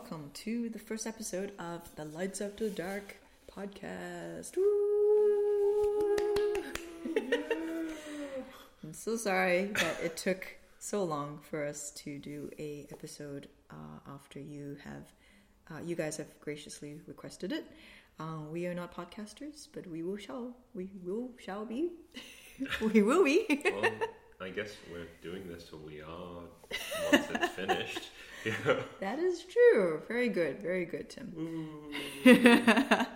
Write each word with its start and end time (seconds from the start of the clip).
welcome 0.00 0.30
to 0.32 0.70
the 0.70 0.78
first 0.78 1.06
episode 1.06 1.52
of 1.58 1.94
the 1.96 2.06
Lights 2.06 2.40
After 2.40 2.70
the 2.70 2.74
Dark 2.74 3.16
podcast. 3.54 4.56
I'm 8.82 8.94
so 8.94 9.16
sorry 9.18 9.64
that 9.64 10.00
it 10.02 10.16
took 10.16 10.56
so 10.78 11.04
long 11.04 11.40
for 11.42 11.66
us 11.66 11.90
to 11.96 12.18
do 12.18 12.50
a 12.58 12.86
episode 12.90 13.48
uh, 13.70 14.14
after 14.14 14.40
you 14.40 14.78
have, 14.82 15.12
uh, 15.70 15.80
you 15.84 15.94
guys 15.94 16.16
have 16.16 16.28
graciously 16.40 16.98
requested 17.06 17.52
it. 17.52 17.66
Uh, 18.18 18.38
we 18.50 18.66
are 18.66 18.74
not 18.74 18.94
podcasters, 18.94 19.68
but 19.70 19.86
we 19.86 20.02
will 20.02 20.16
shall 20.16 20.56
we 20.72 20.88
will 21.04 21.28
shall 21.38 21.66
be. 21.66 21.90
we 22.94 23.02
will 23.02 23.22
be. 23.22 23.44
well, 23.66 23.92
I 24.40 24.48
guess 24.48 24.70
we're 24.90 25.08
doing 25.22 25.46
this 25.46 25.64
till 25.64 25.80
we 25.80 26.00
are 26.00 26.40
once 27.12 27.26
it's 27.34 27.48
finished. 27.48 28.08
Yeah. 28.44 28.76
That 29.00 29.18
is 29.18 29.44
true. 29.44 30.02
Very 30.08 30.28
good. 30.28 30.62
Very 30.62 30.84
good, 30.84 31.10
Tim. 31.10 31.32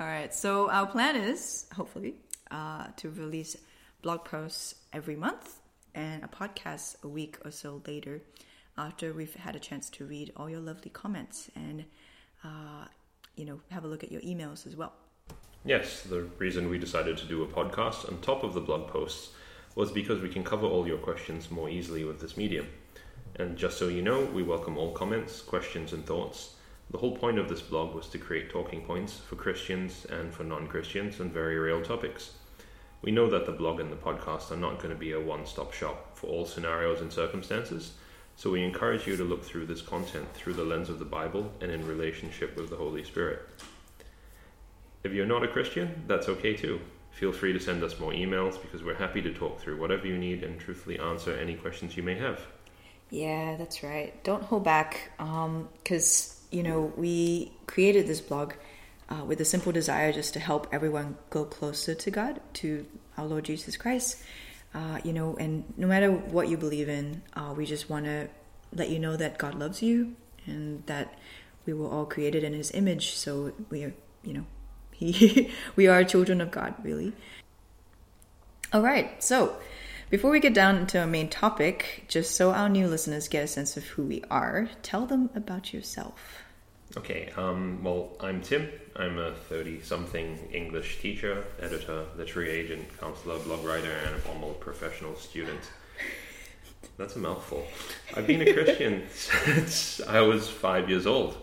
All 0.00 0.06
right. 0.06 0.34
So 0.34 0.70
our 0.70 0.86
plan 0.86 1.16
is 1.16 1.66
hopefully 1.74 2.16
uh, 2.50 2.88
to 2.96 3.10
release 3.10 3.56
blog 4.02 4.24
posts 4.24 4.74
every 4.92 5.16
month 5.16 5.60
and 5.94 6.22
a 6.22 6.28
podcast 6.28 7.02
a 7.02 7.08
week 7.08 7.38
or 7.44 7.50
so 7.50 7.82
later 7.86 8.20
after 8.78 9.12
we've 9.12 9.34
had 9.34 9.56
a 9.56 9.58
chance 9.58 9.88
to 9.90 10.04
read 10.04 10.32
all 10.36 10.50
your 10.50 10.60
lovely 10.60 10.90
comments 10.90 11.50
and 11.56 11.84
uh, 12.44 12.84
you 13.34 13.44
know 13.44 13.60
have 13.70 13.84
a 13.84 13.88
look 13.88 14.04
at 14.04 14.12
your 14.12 14.20
emails 14.20 14.66
as 14.66 14.76
well. 14.76 14.92
Yes, 15.64 16.02
the 16.02 16.22
reason 16.38 16.68
we 16.68 16.78
decided 16.78 17.16
to 17.18 17.26
do 17.26 17.42
a 17.42 17.46
podcast 17.46 18.08
on 18.08 18.20
top 18.20 18.44
of 18.44 18.54
the 18.54 18.60
blog 18.60 18.88
posts 18.88 19.30
was 19.74 19.90
because 19.90 20.20
we 20.20 20.28
can 20.28 20.44
cover 20.44 20.66
all 20.66 20.86
your 20.86 20.98
questions 20.98 21.50
more 21.50 21.68
easily 21.68 22.04
with 22.04 22.20
this 22.20 22.36
medium. 22.36 22.68
And 23.34 23.56
just 23.56 23.78
so 23.78 23.88
you 23.88 24.02
know, 24.02 24.24
we 24.24 24.42
welcome 24.42 24.78
all 24.78 24.92
comments, 24.92 25.42
questions, 25.42 25.92
and 25.92 26.06
thoughts. 26.06 26.54
The 26.90 26.98
whole 26.98 27.16
point 27.16 27.38
of 27.38 27.48
this 27.48 27.62
blog 27.62 27.94
was 27.94 28.06
to 28.08 28.18
create 28.18 28.48
talking 28.48 28.82
points 28.82 29.18
for 29.18 29.34
Christians 29.34 30.06
and 30.08 30.32
for 30.32 30.44
non 30.44 30.68
Christians 30.68 31.20
on 31.20 31.30
very 31.30 31.58
real 31.58 31.82
topics. 31.82 32.32
We 33.02 33.10
know 33.10 33.28
that 33.28 33.44
the 33.44 33.52
blog 33.52 33.80
and 33.80 33.90
the 33.90 33.96
podcast 33.96 34.50
are 34.50 34.56
not 34.56 34.78
going 34.78 34.94
to 34.94 34.98
be 34.98 35.12
a 35.12 35.20
one 35.20 35.46
stop 35.46 35.72
shop 35.72 36.16
for 36.16 36.28
all 36.28 36.46
scenarios 36.46 37.00
and 37.00 37.12
circumstances, 37.12 37.94
so 38.36 38.50
we 38.50 38.62
encourage 38.62 39.06
you 39.06 39.16
to 39.16 39.24
look 39.24 39.44
through 39.44 39.66
this 39.66 39.82
content 39.82 40.32
through 40.34 40.54
the 40.54 40.64
lens 40.64 40.88
of 40.88 40.98
the 40.98 41.04
Bible 41.04 41.52
and 41.60 41.70
in 41.70 41.86
relationship 41.86 42.56
with 42.56 42.70
the 42.70 42.76
Holy 42.76 43.04
Spirit. 43.04 43.40
If 45.02 45.12
you're 45.12 45.26
not 45.26 45.44
a 45.44 45.48
Christian, 45.48 46.04
that's 46.06 46.28
okay 46.28 46.54
too. 46.54 46.80
Feel 47.12 47.32
free 47.32 47.52
to 47.52 47.60
send 47.60 47.82
us 47.82 47.98
more 47.98 48.12
emails 48.12 48.60
because 48.60 48.82
we're 48.82 48.94
happy 48.94 49.22
to 49.22 49.32
talk 49.32 49.60
through 49.60 49.80
whatever 49.80 50.06
you 50.06 50.18
need 50.18 50.44
and 50.44 50.58
truthfully 50.60 50.98
answer 50.98 51.32
any 51.32 51.54
questions 51.54 51.96
you 51.96 52.02
may 52.02 52.14
have. 52.14 52.40
Yeah, 53.10 53.56
that's 53.56 53.82
right. 53.82 54.22
Don't 54.24 54.42
hold 54.42 54.64
back 54.64 55.12
because, 55.16 56.40
um, 56.50 56.56
you 56.56 56.62
know, 56.62 56.92
we 56.96 57.52
created 57.66 58.06
this 58.06 58.20
blog 58.20 58.54
uh, 59.08 59.24
with 59.24 59.40
a 59.40 59.44
simple 59.44 59.72
desire 59.72 60.12
just 60.12 60.32
to 60.34 60.40
help 60.40 60.66
everyone 60.72 61.16
go 61.30 61.44
closer 61.44 61.94
to 61.94 62.10
God, 62.10 62.40
to 62.54 62.86
our 63.16 63.26
Lord 63.26 63.44
Jesus 63.44 63.76
Christ. 63.76 64.22
Uh, 64.74 64.98
you 65.04 65.12
know, 65.12 65.36
and 65.36 65.64
no 65.76 65.86
matter 65.86 66.10
what 66.10 66.48
you 66.48 66.56
believe 66.56 66.88
in, 66.88 67.22
uh, 67.34 67.54
we 67.56 67.64
just 67.64 67.88
want 67.88 68.04
to 68.04 68.28
let 68.72 68.90
you 68.90 68.98
know 68.98 69.16
that 69.16 69.38
God 69.38 69.54
loves 69.54 69.82
you 69.82 70.16
and 70.44 70.84
that 70.86 71.14
we 71.64 71.72
were 71.72 71.88
all 71.88 72.04
created 72.04 72.42
in 72.44 72.52
His 72.52 72.72
image. 72.72 73.14
So 73.14 73.52
we 73.70 73.84
are, 73.84 73.94
you 74.22 74.34
know, 74.34 74.46
He, 74.90 75.50
we 75.76 75.86
are 75.86 76.02
children 76.04 76.40
of 76.40 76.50
God, 76.50 76.74
really. 76.82 77.12
All 78.72 78.82
right, 78.82 79.22
so 79.22 79.56
before 80.10 80.30
we 80.30 80.40
get 80.40 80.54
down 80.54 80.76
into 80.76 81.00
our 81.00 81.06
main 81.06 81.28
topic, 81.28 82.04
just 82.08 82.36
so 82.36 82.52
our 82.52 82.68
new 82.68 82.86
listeners 82.86 83.28
get 83.28 83.44
a 83.44 83.46
sense 83.46 83.76
of 83.76 83.84
who 83.84 84.04
we 84.04 84.22
are, 84.30 84.68
tell 84.82 85.06
them 85.06 85.30
about 85.34 85.72
yourself. 85.74 86.42
Okay, 86.96 87.30
um, 87.36 87.82
well, 87.82 88.12
I'm 88.20 88.40
Tim. 88.40 88.70
I'm 88.94 89.18
a 89.18 89.32
30 89.32 89.82
something 89.82 90.38
English 90.52 91.00
teacher, 91.00 91.44
editor, 91.60 92.06
literary 92.16 92.50
agent, 92.50 92.84
counselor, 93.00 93.38
blog 93.40 93.64
writer, 93.64 93.92
and 94.06 94.14
a 94.14 94.18
formal 94.18 94.54
professional 94.54 95.16
student. 95.16 95.60
That's 96.96 97.16
a 97.16 97.18
mouthful. 97.18 97.66
I've 98.14 98.26
been 98.26 98.42
a 98.42 98.52
Christian 98.52 99.04
since 99.12 100.00
I 100.00 100.20
was 100.20 100.48
five 100.48 100.88
years 100.88 101.06
old. 101.06 101.36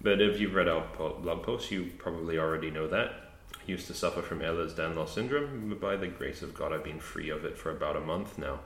But 0.00 0.20
if 0.20 0.38
you've 0.38 0.54
read 0.54 0.68
our 0.68 0.86
blog 0.96 1.42
posts, 1.42 1.70
you 1.70 1.90
probably 1.98 2.38
already 2.38 2.70
know 2.70 2.86
that 2.88 3.23
used 3.66 3.86
to 3.86 3.94
suffer 3.94 4.22
from 4.22 4.40
Ehlers-Danlos 4.40 5.10
syndrome, 5.10 5.68
but 5.68 5.80
by 5.80 5.96
the 5.96 6.06
grace 6.06 6.42
of 6.42 6.54
God, 6.54 6.72
I've 6.72 6.84
been 6.84 7.00
free 7.00 7.30
of 7.30 7.44
it 7.44 7.56
for 7.56 7.70
about 7.70 7.96
a 7.96 8.00
month 8.00 8.38
now. 8.38 8.60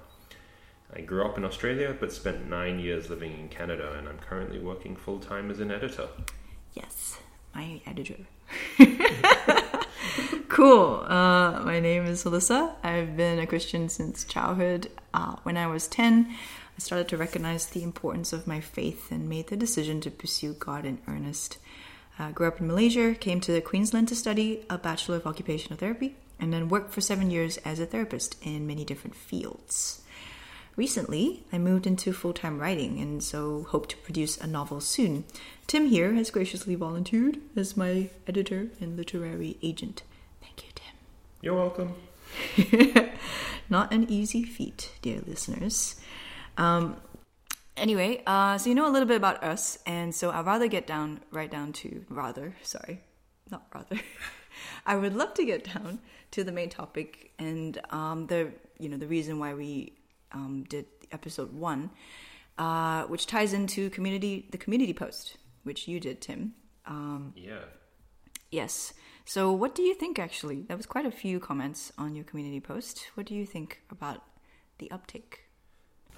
I 0.94 1.03
grew 1.03 1.25
up 1.25 1.36
in 1.36 1.44
Australia, 1.44 1.94
but 1.98 2.12
spent 2.12 2.48
nine 2.48 2.78
years 2.78 3.10
living 3.10 3.32
in 3.38 3.48
Canada, 3.48 3.94
and 3.98 4.09
I'm 4.09 4.19
currently 4.19 4.59
working 4.59 4.97
full 4.97 5.19
time 5.19 5.50
as 5.50 5.60
an 5.60 5.70
editor. 5.70 6.09
Yes, 6.75 7.19
my 7.54 7.81
editor. 7.86 8.16
cool. 10.48 11.04
Uh, 11.06 11.60
my 11.65 11.78
name 11.78 12.06
is 12.06 12.25
Alyssa. 12.25 12.75
I've 12.82 13.16
been 13.16 13.38
a 13.38 13.47
Christian 13.47 13.88
since 13.88 14.25
childhood. 14.25 14.91
Uh, 15.12 15.36
when 15.42 15.56
I 15.56 15.66
was 15.66 15.88
10, 15.88 16.26
I 16.30 16.78
started 16.78 17.09
to 17.09 17.16
recognize 17.16 17.66
the 17.66 17.82
importance 17.82 18.32
of 18.32 18.47
my 18.47 18.60
faith 18.60 19.12
and 19.12 19.28
made 19.28 19.48
the 19.48 19.56
decision 19.56 20.00
to 20.03 20.10
pursue 20.10 20.54
God 20.54 20.86
in 20.86 21.00
earnest. 21.06 21.59
Uh, 22.18 22.30
grew 22.32 22.48
up 22.48 22.60
in 22.60 22.66
Malaysia, 22.66 23.14
came 23.14 23.40
to 23.40 23.60
Queensland 23.60 24.08
to 24.08 24.16
study 24.16 24.64
a 24.68 24.76
Bachelor 24.76 25.16
of 25.16 25.26
Occupational 25.26 25.78
Therapy, 25.78 26.16
and 26.40 26.52
then 26.52 26.68
worked 26.68 26.92
for 26.92 27.00
seven 27.00 27.30
years 27.30 27.58
as 27.58 27.78
a 27.78 27.86
therapist 27.86 28.36
in 28.42 28.66
many 28.66 28.84
different 28.84 29.14
fields. 29.14 30.02
Recently, 30.76 31.44
I 31.52 31.58
moved 31.58 31.86
into 31.86 32.12
full 32.12 32.32
time 32.32 32.60
writing 32.60 33.00
and 33.00 33.22
so 33.22 33.66
hope 33.70 33.88
to 33.88 33.96
produce 33.96 34.38
a 34.38 34.46
novel 34.46 34.80
soon. 34.80 35.24
Tim 35.66 35.86
here 35.86 36.12
has 36.14 36.30
graciously 36.30 36.76
volunteered 36.76 37.38
as 37.56 37.76
my 37.76 38.10
editor 38.28 38.68
and 38.80 38.96
literary 38.96 39.56
agent. 39.60 40.02
Thank 40.40 40.64
you, 40.64 40.70
Tim. 40.74 40.94
You're 41.42 41.56
welcome. 41.56 41.94
Not 43.68 43.92
an 43.92 44.08
easy 44.08 44.44
feat, 44.44 44.92
dear 45.02 45.20
listeners. 45.26 45.96
Um, 46.56 46.96
Anyway, 47.78 48.22
uh, 48.27 48.59
so 48.59 48.69
you 48.69 48.75
know 48.75 48.89
a 48.89 48.93
little 48.93 49.06
bit 49.06 49.16
about 49.16 49.43
us, 49.43 49.78
and 49.87 50.15
so 50.15 50.31
I'd 50.31 50.47
rather 50.47 50.66
get 50.66 50.87
down 50.87 51.21
right 51.31 51.50
down 51.50 51.72
to 51.75 52.05
rather, 52.09 52.55
sorry, 52.62 53.00
not 53.50 53.66
rather. 53.75 54.00
I 54.87 54.97
would 54.97 55.15
love 55.15 55.34
to 55.34 55.44
get 55.44 55.65
down 55.65 56.00
to 56.33 56.43
the 56.43 56.53
main 56.53 56.69
topic 56.69 57.33
and 57.39 57.81
um, 57.91 58.27
the 58.27 58.53
you 58.78 58.89
know 58.89 58.97
the 58.97 59.06
reason 59.06 59.39
why 59.39 59.55
we 59.55 59.93
um, 60.33 60.65
did 60.69 60.87
episode 61.12 61.53
one, 61.53 61.91
uh, 62.59 63.05
which 63.05 63.27
ties 63.27 63.53
into 63.53 63.91
community 63.91 64.49
the 64.50 64.59
community 64.59 64.93
post, 64.93 65.37
which 65.62 65.87
you 65.87 66.00
did, 66.00 66.21
Tim. 66.21 66.55
Um, 66.87 67.33
yeah. 67.37 67.65
Yes. 68.50 68.95
So, 69.25 69.53
what 69.53 69.75
do 69.75 69.83
you 69.83 69.95
think? 69.95 70.19
Actually, 70.19 70.62
there 70.62 70.77
was 70.77 70.87
quite 70.87 71.06
a 71.06 71.10
few 71.10 71.39
comments 71.39 71.93
on 71.99 72.15
your 72.15 72.25
community 72.25 72.60
post. 72.60 73.10
What 73.15 73.27
do 73.27 73.34
you 73.34 73.47
think 73.47 73.83
about 73.91 74.25
the 74.78 74.91
uptake? 74.91 75.47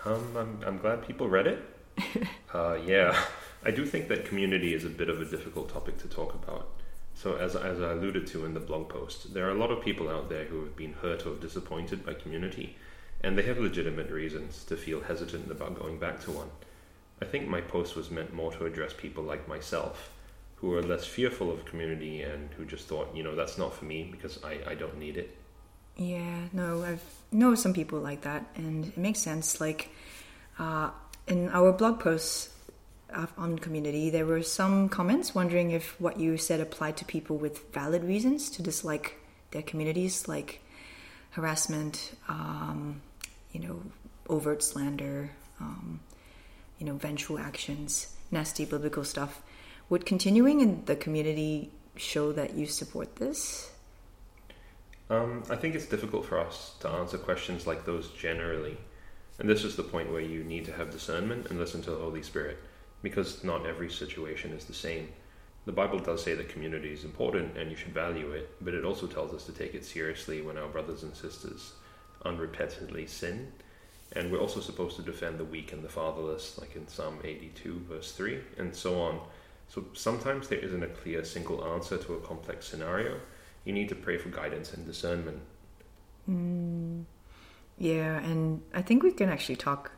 Um, 0.04 0.36
I'm, 0.36 0.58
I'm 0.66 0.78
glad 0.78 1.06
people 1.06 1.28
read 1.28 1.46
it. 1.46 1.62
uh, 2.54 2.74
yeah, 2.74 3.18
I 3.64 3.70
do 3.70 3.84
think 3.84 4.08
that 4.08 4.24
community 4.24 4.72
is 4.74 4.84
a 4.84 4.88
bit 4.88 5.10
of 5.10 5.20
a 5.20 5.24
difficult 5.26 5.70
topic 5.72 5.98
to 5.98 6.08
talk 6.08 6.34
about. 6.34 6.68
So, 7.14 7.36
as, 7.36 7.54
as 7.54 7.82
I 7.82 7.92
alluded 7.92 8.26
to 8.28 8.46
in 8.46 8.54
the 8.54 8.60
blog 8.60 8.88
post, 8.88 9.34
there 9.34 9.46
are 9.46 9.50
a 9.50 9.58
lot 9.58 9.70
of 9.70 9.84
people 9.84 10.08
out 10.08 10.30
there 10.30 10.44
who 10.44 10.60
have 10.64 10.76
been 10.76 10.94
hurt 10.94 11.26
or 11.26 11.34
disappointed 11.34 12.06
by 12.06 12.14
community, 12.14 12.76
and 13.22 13.36
they 13.36 13.42
have 13.42 13.58
legitimate 13.58 14.10
reasons 14.10 14.64
to 14.64 14.76
feel 14.76 15.02
hesitant 15.02 15.50
about 15.50 15.78
going 15.78 15.98
back 15.98 16.20
to 16.20 16.30
one. 16.30 16.50
I 17.20 17.26
think 17.26 17.46
my 17.46 17.60
post 17.60 17.94
was 17.94 18.10
meant 18.10 18.32
more 18.32 18.52
to 18.52 18.64
address 18.64 18.94
people 18.96 19.22
like 19.22 19.46
myself, 19.46 20.10
who 20.56 20.72
are 20.74 20.82
less 20.82 21.04
fearful 21.04 21.50
of 21.50 21.66
community 21.66 22.22
and 22.22 22.48
who 22.54 22.64
just 22.64 22.88
thought, 22.88 23.14
you 23.14 23.22
know, 23.22 23.34
that's 23.34 23.58
not 23.58 23.74
for 23.74 23.84
me 23.84 24.08
because 24.10 24.42
I, 24.42 24.60
I 24.66 24.74
don't 24.74 24.98
need 24.98 25.18
it. 25.18 25.36
Yeah, 26.00 26.48
no, 26.54 26.82
I've 26.82 27.04
know 27.30 27.54
some 27.54 27.74
people 27.74 28.00
like 28.00 28.22
that, 28.22 28.46
and 28.56 28.86
it 28.86 28.96
makes 28.96 29.18
sense. 29.18 29.60
Like 29.60 29.90
uh, 30.58 30.90
in 31.26 31.50
our 31.50 31.72
blog 31.72 32.00
posts 32.00 32.48
on 33.36 33.58
community, 33.58 34.08
there 34.08 34.24
were 34.24 34.42
some 34.42 34.88
comments 34.88 35.34
wondering 35.34 35.72
if 35.72 36.00
what 36.00 36.18
you 36.18 36.38
said 36.38 36.58
applied 36.58 36.96
to 36.96 37.04
people 37.04 37.36
with 37.36 37.70
valid 37.72 38.02
reasons 38.02 38.48
to 38.50 38.62
dislike 38.62 39.20
their 39.50 39.62
communities, 39.62 40.26
like 40.26 40.62
harassment, 41.32 42.12
um, 42.28 43.02
you 43.52 43.60
know, 43.60 43.82
overt 44.28 44.62
slander, 44.62 45.30
um, 45.60 46.00
you 46.78 46.86
know, 46.86 46.94
vengeful 46.94 47.38
actions, 47.38 48.16
nasty 48.30 48.64
biblical 48.64 49.04
stuff. 49.04 49.42
Would 49.90 50.06
continuing 50.06 50.60
in 50.62 50.84
the 50.86 50.96
community 50.96 51.70
show 51.96 52.32
that 52.32 52.54
you 52.54 52.66
support 52.66 53.16
this? 53.16 53.70
Um, 55.10 55.42
I 55.50 55.56
think 55.56 55.74
it's 55.74 55.86
difficult 55.86 56.24
for 56.24 56.38
us 56.38 56.74
to 56.80 56.88
answer 56.88 57.18
questions 57.18 57.66
like 57.66 57.84
those 57.84 58.10
generally. 58.10 58.76
And 59.40 59.50
this 59.50 59.64
is 59.64 59.74
the 59.74 59.82
point 59.82 60.12
where 60.12 60.20
you 60.20 60.44
need 60.44 60.64
to 60.66 60.72
have 60.72 60.92
discernment 60.92 61.50
and 61.50 61.58
listen 61.58 61.82
to 61.82 61.90
the 61.90 61.96
Holy 61.96 62.22
Spirit, 62.22 62.58
because 63.02 63.42
not 63.42 63.66
every 63.66 63.90
situation 63.90 64.52
is 64.52 64.66
the 64.66 64.72
same. 64.72 65.08
The 65.66 65.72
Bible 65.72 65.98
does 65.98 66.22
say 66.22 66.34
that 66.34 66.48
community 66.48 66.92
is 66.92 67.04
important 67.04 67.56
and 67.56 67.70
you 67.70 67.76
should 67.76 67.92
value 67.92 68.30
it, 68.30 68.50
but 68.60 68.72
it 68.72 68.84
also 68.84 69.08
tells 69.08 69.34
us 69.34 69.44
to 69.46 69.52
take 69.52 69.74
it 69.74 69.84
seriously 69.84 70.42
when 70.42 70.56
our 70.56 70.68
brothers 70.68 71.02
and 71.02 71.14
sisters 71.14 71.72
unrepentantly 72.24 73.08
sin. 73.08 73.50
And 74.12 74.30
we're 74.30 74.40
also 74.40 74.60
supposed 74.60 74.94
to 74.96 75.02
defend 75.02 75.38
the 75.38 75.44
weak 75.44 75.72
and 75.72 75.82
the 75.82 75.88
fatherless, 75.88 76.56
like 76.58 76.76
in 76.76 76.86
Psalm 76.86 77.18
82, 77.24 77.82
verse 77.88 78.12
3, 78.12 78.38
and 78.58 78.74
so 78.74 79.00
on. 79.00 79.20
So 79.68 79.84
sometimes 79.92 80.46
there 80.46 80.58
isn't 80.58 80.82
a 80.82 80.88
clear 80.88 81.24
single 81.24 81.64
answer 81.64 81.96
to 81.98 82.14
a 82.14 82.20
complex 82.20 82.66
scenario. 82.66 83.18
You 83.64 83.72
need 83.72 83.88
to 83.90 83.94
pray 83.94 84.16
for 84.16 84.30
guidance 84.30 84.72
and 84.72 84.86
discernment. 84.86 85.40
Mm, 86.28 87.04
yeah, 87.78 88.18
and 88.18 88.62
I 88.74 88.82
think 88.82 89.02
we 89.02 89.12
can 89.12 89.28
actually 89.28 89.56
talk 89.56 89.92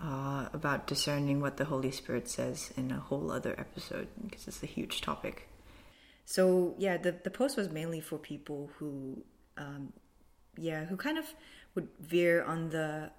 uh, 0.00 0.48
about 0.52 0.86
discerning 0.86 1.40
what 1.40 1.56
the 1.56 1.64
Holy 1.64 1.90
Spirit 1.90 2.28
says 2.28 2.72
in 2.76 2.90
a 2.90 2.98
whole 2.98 3.30
other 3.30 3.54
episode 3.58 4.08
because 4.22 4.48
it's 4.48 4.62
a 4.62 4.66
huge 4.66 5.00
topic. 5.00 5.48
So 6.24 6.74
yeah, 6.78 6.96
the 6.96 7.12
the 7.12 7.30
post 7.30 7.56
was 7.56 7.70
mainly 7.70 8.00
for 8.00 8.18
people 8.18 8.70
who, 8.78 9.22
um, 9.56 9.92
yeah, 10.56 10.84
who 10.84 10.96
kind 10.96 11.18
of 11.18 11.26
would 11.74 11.88
veer 12.00 12.42
on 12.42 12.70
the, 12.70 13.10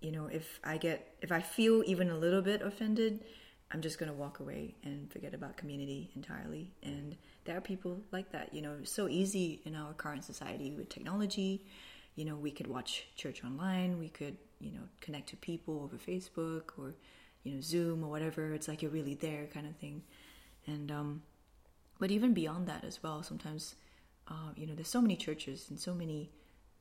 you 0.00 0.10
know, 0.10 0.26
if 0.26 0.60
I 0.64 0.78
get 0.78 1.16
if 1.20 1.30
I 1.30 1.40
feel 1.40 1.82
even 1.86 2.10
a 2.10 2.16
little 2.16 2.42
bit 2.42 2.62
offended, 2.62 3.24
I'm 3.70 3.80
just 3.80 3.98
gonna 3.98 4.14
walk 4.14 4.40
away 4.40 4.74
and 4.82 5.12
forget 5.12 5.34
about 5.34 5.56
community 5.56 6.10
entirely. 6.16 6.72
And 6.82 7.16
there 7.44 7.56
are 7.56 7.60
people 7.60 8.00
like 8.12 8.32
that. 8.32 8.52
You 8.54 8.62
know, 8.62 8.76
so 8.84 9.08
easy 9.08 9.60
in 9.64 9.74
our 9.74 9.92
current 9.94 10.24
society 10.24 10.70
with 10.72 10.88
technology. 10.88 11.64
You 12.16 12.24
know, 12.24 12.36
we 12.36 12.50
could 12.50 12.66
watch 12.66 13.06
church 13.16 13.44
online. 13.44 13.98
We 13.98 14.08
could, 14.08 14.36
you 14.60 14.72
know, 14.72 14.82
connect 15.00 15.28
to 15.30 15.36
people 15.36 15.82
over 15.82 15.96
Facebook 15.96 16.78
or, 16.78 16.94
you 17.42 17.54
know, 17.54 17.60
Zoom 17.60 18.04
or 18.04 18.10
whatever. 18.10 18.52
It's 18.52 18.68
like 18.68 18.82
you're 18.82 18.90
really 18.90 19.14
there, 19.14 19.46
kind 19.52 19.66
of 19.66 19.76
thing. 19.76 20.02
And 20.66 20.90
um, 20.90 21.22
but 21.98 22.10
even 22.10 22.34
beyond 22.34 22.66
that 22.66 22.84
as 22.84 23.02
well, 23.02 23.22
sometimes, 23.22 23.74
uh, 24.28 24.52
you 24.56 24.66
know, 24.66 24.74
there's 24.74 24.88
so 24.88 25.00
many 25.00 25.16
churches 25.16 25.66
and 25.70 25.78
so 25.78 25.94
many 25.94 26.30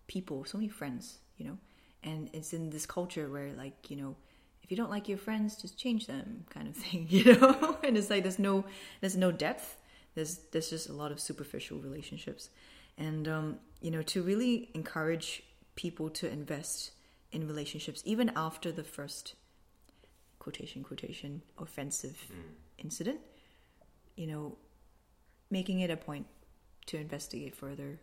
people, 0.08 0.46
so 0.46 0.58
many 0.58 0.70
friends, 0.70 1.20
you 1.38 1.46
know, 1.46 1.58
and 2.04 2.30
it's 2.34 2.54
in 2.54 2.70
this 2.70 2.86
culture 2.86 3.30
where, 3.30 3.54
like, 3.54 3.90
you 3.90 3.98
know, 3.98 4.16
if 4.64 4.72
you 4.72 4.78
don't 4.78 4.90
like 4.90 5.08
your 5.08 5.18
friends, 5.18 5.56
just 5.62 5.78
change 5.78 6.08
them, 6.08 6.46
kind 6.50 6.68
of 6.68 6.76
thing, 6.84 7.06
you 7.10 7.36
know. 7.36 7.78
and 7.84 7.98
it's 7.98 8.10
like 8.10 8.24
there's 8.24 8.40
no 8.40 8.66
there's 9.02 9.18
no 9.18 9.32
depth. 9.32 9.78
There's 10.16 10.40
there's 10.52 10.70
just 10.70 10.90
a 10.90 10.94
lot 10.94 11.12
of 11.12 11.20
superficial 11.20 11.80
relationships, 11.80 12.50
and 12.98 13.28
um, 13.28 13.60
you 13.82 13.92
know, 13.92 14.02
to 14.04 14.22
really 14.22 14.70
encourage 14.74 15.44
people 15.76 16.10
to 16.10 16.30
invest 16.30 16.92
in 17.32 17.48
relationships, 17.48 18.02
even 18.06 18.32
after 18.36 18.72
the 18.72 18.84
first 18.84 19.36
quotation 20.40 20.84
quotation 20.84 21.42
offensive 21.58 22.18
mm. 22.32 22.54
incident, 22.78 23.20
you 24.16 24.28
know, 24.28 24.58
making 25.50 25.80
it 25.80 25.90
a 25.90 25.98
point 25.98 26.28
to 26.86 26.98
investigate 26.98 27.56
further. 27.56 28.00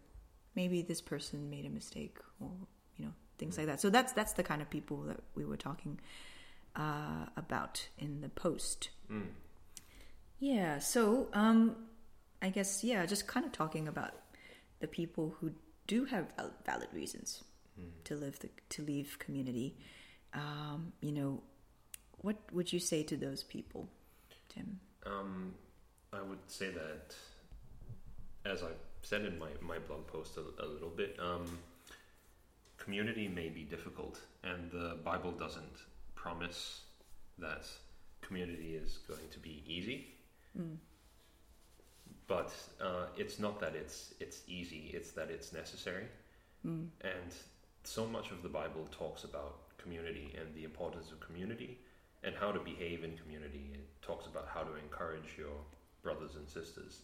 Maybe 0.56 0.82
this 0.82 1.00
person 1.00 1.48
made 1.48 1.64
a 1.64 1.70
mistake, 1.70 2.18
or 2.40 2.50
you 2.96 3.04
know, 3.04 3.12
things 3.38 3.56
like 3.56 3.66
that. 3.66 3.80
So 3.80 3.88
that's 3.88 4.12
that's 4.12 4.32
the 4.32 4.42
kind 4.42 4.60
of 4.60 4.68
people 4.68 5.02
that 5.02 5.20
we 5.34 5.44
were 5.44 5.56
talking 5.56 6.00
uh, 6.76 7.26
about 7.36 7.88
in 7.98 8.20
the 8.20 8.28
post. 8.28 8.90
Mm. 9.10 9.28
Yeah. 10.40 10.78
So 10.78 11.28
um, 11.32 11.76
I 12.42 12.48
guess 12.48 12.82
yeah, 12.84 13.04
just 13.06 13.26
kind 13.26 13.44
of 13.44 13.52
talking 13.52 13.88
about 13.88 14.14
the 14.80 14.86
people 14.86 15.34
who 15.40 15.52
do 15.86 16.04
have 16.06 16.32
valid 16.64 16.88
reasons 16.92 17.44
mm. 17.78 17.90
to 18.04 18.14
live 18.14 18.38
the, 18.38 18.48
to 18.70 18.82
leave 18.82 19.18
community. 19.18 19.76
Um, 20.32 20.92
you 21.00 21.12
know, 21.12 21.42
what 22.18 22.36
would 22.52 22.72
you 22.72 22.78
say 22.78 23.02
to 23.04 23.16
those 23.16 23.42
people, 23.42 23.88
Tim? 24.48 24.80
Um, 25.04 25.54
I 26.12 26.22
would 26.22 26.38
say 26.46 26.70
that 26.70 27.14
as 28.44 28.62
I 28.62 28.70
said 29.02 29.24
in 29.24 29.38
my, 29.38 29.48
my 29.60 29.78
blog 29.78 30.06
post 30.06 30.36
a, 30.36 30.64
a 30.64 30.66
little 30.66 30.88
bit, 30.88 31.16
um, 31.20 31.58
community 32.76 33.28
may 33.28 33.48
be 33.48 33.62
difficult, 33.62 34.20
and 34.44 34.70
the 34.70 34.98
Bible 35.04 35.32
doesn't 35.32 35.84
promise 36.14 36.82
that 37.38 37.66
community 38.20 38.74
is 38.74 38.98
going 39.08 39.28
to 39.30 39.38
be 39.38 39.62
easy. 39.66 40.14
Mm. 40.58 40.76
But 42.30 42.54
uh, 42.80 43.06
it's 43.16 43.40
not 43.40 43.58
that 43.58 43.74
it's 43.74 44.14
it's 44.20 44.42
easy; 44.46 44.92
it's 44.94 45.10
that 45.18 45.30
it's 45.30 45.52
necessary. 45.52 46.06
Mm. 46.64 46.86
And 47.02 47.30
so 47.82 48.06
much 48.06 48.30
of 48.30 48.44
the 48.44 48.48
Bible 48.48 48.86
talks 48.92 49.24
about 49.24 49.76
community 49.78 50.32
and 50.38 50.54
the 50.54 50.62
importance 50.62 51.10
of 51.10 51.18
community 51.18 51.78
and 52.22 52.32
how 52.36 52.52
to 52.52 52.60
behave 52.60 53.02
in 53.02 53.16
community. 53.16 53.72
It 53.74 53.88
talks 54.00 54.26
about 54.26 54.46
how 54.54 54.62
to 54.62 54.76
encourage 54.76 55.30
your 55.36 55.56
brothers 56.04 56.36
and 56.36 56.48
sisters 56.48 57.00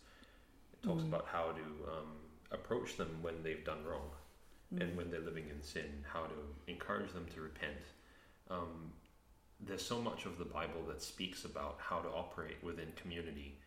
It 0.72 0.86
talks 0.86 1.02
mm. 1.02 1.08
about 1.08 1.26
how 1.32 1.46
to 1.60 1.66
um, 1.94 2.12
approach 2.52 2.96
them 2.96 3.10
when 3.20 3.42
they've 3.42 3.64
done 3.64 3.84
wrong 3.84 4.10
mm. 4.72 4.80
and 4.80 4.96
when 4.96 5.10
they're 5.10 5.28
living 5.30 5.48
in 5.50 5.60
sin, 5.60 6.04
how 6.12 6.22
to 6.34 6.38
encourage 6.72 7.12
them 7.12 7.26
to 7.34 7.40
repent. 7.40 7.84
Um, 8.48 8.92
there's 9.66 9.84
so 9.84 10.00
much 10.00 10.24
of 10.24 10.38
the 10.38 10.44
Bible 10.44 10.82
that 10.88 11.02
speaks 11.02 11.44
about 11.44 11.78
how 11.80 11.98
to 11.98 12.08
operate 12.10 12.62
within 12.62 12.92
community 12.94 13.58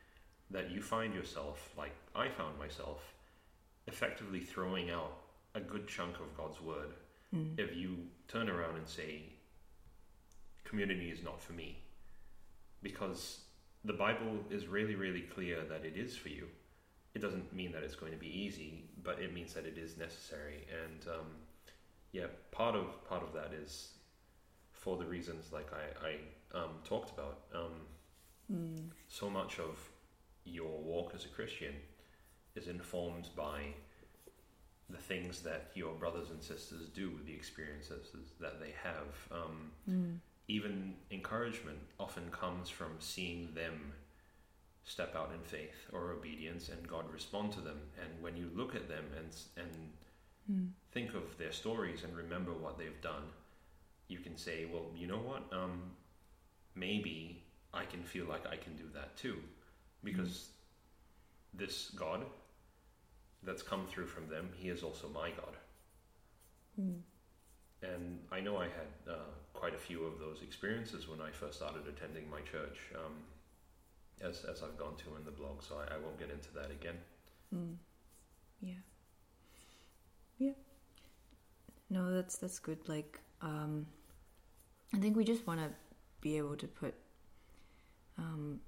that 0.52 0.72
you 0.72 0.82
find 0.82 1.14
yourself, 1.14 1.74
like 1.78 1.94
I 2.16 2.30
found 2.30 2.58
myself, 2.58 3.14
effectively 3.88 4.40
throwing 4.40 4.90
out 4.90 5.14
a 5.56 5.60
good 5.60 5.88
chunk 5.88 6.16
of 6.20 6.36
God's 6.38 6.62
word 6.62 6.94
mm. 7.36 7.58
if 7.58 7.76
you 7.76 7.98
turn 8.28 8.50
around 8.50 8.78
and 8.78 8.88
say, 8.88 9.24
community 10.64 11.10
is 11.10 11.24
not 11.24 11.42
for 11.42 11.54
me. 11.54 11.80
Because 12.82 13.42
the 13.84 13.94
Bible 13.94 14.38
is 14.50 14.68
really, 14.68 14.96
really 14.96 15.22
clear 15.22 15.64
that 15.66 15.86
it 15.86 15.98
is 15.98 16.16
for 16.16 16.30
you 16.30 16.48
it 17.16 17.22
doesn't 17.22 17.54
mean 17.54 17.72
that 17.72 17.84
it's 17.84 17.96
going 17.96 18.12
to 18.12 18.18
be 18.18 18.28
easy, 18.28 18.86
but 19.04 19.20
it 19.20 19.34
means 19.34 19.54
that 19.54 19.66
it 19.66 19.78
is 19.78 19.98
necessary. 19.98 20.68
And 20.84 21.08
um, 21.08 21.28
yeah, 22.12 22.28
part 22.52 22.76
of 22.76 22.86
part 23.08 23.24
of 23.24 23.34
that 23.34 23.52
is 23.54 23.90
for 24.72 24.98
the 24.98 25.06
reasons 25.06 25.52
like 25.52 25.70
I, 25.74 26.08
I 26.08 26.60
um, 26.60 26.72
talked 26.84 27.12
about. 27.12 27.40
Um, 27.54 27.82
mm. 28.52 28.90
So 29.08 29.30
much 29.30 29.60
of 29.60 29.78
your 30.52 30.80
walk 30.80 31.12
as 31.16 31.26
a 31.26 31.30
Christian 31.30 31.74
is 32.56 32.68
informed 32.68 33.30
by 33.36 33.62
the 34.90 34.98
things 34.98 35.42
that 35.42 35.72
your 35.76 35.94
brothers 35.94 36.30
and 36.32 36.42
sisters 36.42 36.88
do, 36.90 37.20
the 37.26 37.34
experiences 37.34 38.08
that 38.40 38.60
they 38.60 38.74
have. 38.84 39.16
Um, 39.32 39.72
mm. 39.90 40.18
Even 40.48 40.96
encouragement 41.12 41.78
often 42.00 42.30
comes 42.32 42.70
from 42.70 42.94
seeing 43.00 43.54
them 43.54 43.94
step 44.84 45.16
out 45.16 45.32
in 45.32 45.42
faith 45.44 45.88
or 45.94 46.12
obedience 46.12 46.70
and 46.70 46.88
God 46.88 47.06
respond 47.14 47.52
to 47.54 47.62
them. 47.62 47.80
And 48.02 48.10
when 48.24 48.36
you 48.36 48.50
look 48.56 48.76
at 48.76 48.90
them 48.90 49.06
and 49.16 49.30
and 49.58 49.92
mm. 50.52 50.70
think 50.92 51.14
of 51.14 51.38
their 51.38 51.52
stories 51.52 52.04
and 52.04 52.16
remember 52.18 52.54
what 52.54 52.80
they've 52.80 53.02
done, 53.02 53.24
you 54.08 54.18
can 54.18 54.36
say, 54.36 54.66
well, 54.66 54.88
you 54.96 55.06
know 55.06 55.20
what? 55.20 55.44
Um, 55.52 55.92
maybe 56.74 57.44
I 57.74 57.86
can 57.86 58.04
feel 58.04 58.26
like 58.26 58.48
I 58.48 58.56
can 58.56 58.76
do 58.76 58.86
that 58.96 59.16
too, 59.16 59.38
because 60.04 60.50
this 61.54 61.90
God 61.96 62.26
that's 63.44 63.64
come 63.64 63.86
through 63.88 64.08
from 64.08 64.28
them, 64.28 64.50
He 64.58 64.70
is 64.70 64.84
also 64.84 65.08
my 65.10 65.30
God. 65.32 65.56
Mm. 66.80 67.00
And 67.82 68.20
I 68.32 68.42
know 68.42 68.58
I 68.58 68.66
had 68.66 69.14
uh, 69.14 69.16
quite 69.54 69.74
a 69.74 69.78
few 69.78 70.04
of 70.04 70.20
those 70.20 70.42
experiences 70.42 71.08
when 71.08 71.22
I 71.22 71.32
first 71.32 71.58
started 71.58 71.88
attending 71.88 72.30
my 72.30 72.42
church. 72.42 72.78
Um, 72.96 73.14
as 74.22 74.44
as 74.44 74.62
I've 74.64 74.78
gone 74.78 74.96
to 74.98 75.16
in 75.16 75.24
the 75.26 75.32
blog, 75.32 75.64
so 75.64 75.76
I, 75.76 75.96
I 75.96 75.98
won't 75.98 76.20
get 76.20 76.30
into 76.30 76.54
that 76.54 76.72
again. 76.72 76.98
Mm. 77.56 77.76
Yeah. 78.62 78.74
Yeah. 80.38 80.52
No, 81.90 82.14
that's 82.14 82.38
that's 82.38 82.60
good. 82.60 82.88
Like, 82.88 83.20
um, 83.42 83.88
I 84.94 84.98
think 84.98 85.16
we 85.16 85.24
just 85.24 85.48
want 85.48 85.60
to 85.62 85.70
be 86.22 86.38
able 86.38 86.56
to 86.58 86.68
put, 86.68 86.94
um, 88.18 88.60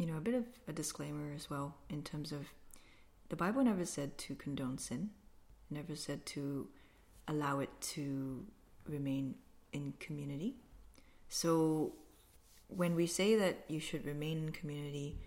you 0.00 0.06
know, 0.06 0.16
a 0.16 0.20
bit 0.20 0.32
of 0.32 0.46
a 0.66 0.72
disclaimer 0.72 1.30
as 1.36 1.50
well 1.50 1.74
in 1.90 2.02
terms 2.02 2.32
of 2.32 2.46
the 3.28 3.36
Bible 3.36 3.62
never 3.62 3.84
said 3.84 4.16
to 4.16 4.34
condone 4.34 4.78
sin, 4.78 5.10
never 5.68 5.94
said 5.94 6.24
to 6.24 6.68
allow 7.28 7.60
it 7.60 7.68
to 7.82 8.46
remain 8.88 9.34
in 9.74 9.92
community. 10.00 10.54
So 11.28 11.92
when 12.68 12.96
we 12.96 13.06
say 13.06 13.36
that 13.36 13.66
you 13.68 13.78
should 13.78 14.06
remain 14.06 14.38
in 14.38 14.52
community, 14.52 15.18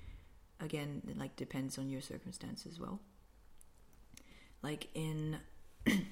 again, 0.60 1.04
it 1.08 1.20
like 1.20 1.36
depends 1.36 1.78
on 1.78 1.88
your 1.88 2.02
circumstance 2.02 2.66
as 2.66 2.80
well. 2.80 3.00
Like 4.64 4.88
in 4.96 5.38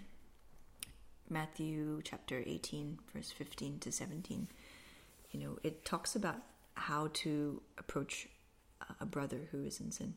Matthew 1.31 2.03
chapter 2.03 2.43
18, 2.45 2.99
verse 3.11 3.31
15 3.31 3.79
to 3.79 3.91
17, 3.91 4.47
you 5.31 5.39
know, 5.39 5.57
it 5.63 5.83
talks 5.83 6.15
about 6.15 6.37
how 6.75 7.09
to 7.13 7.63
approach 7.79 8.27
a 8.99 9.05
brother 9.05 9.47
who 9.51 9.63
is 9.63 9.79
in 9.79 9.91
sin. 9.91 10.15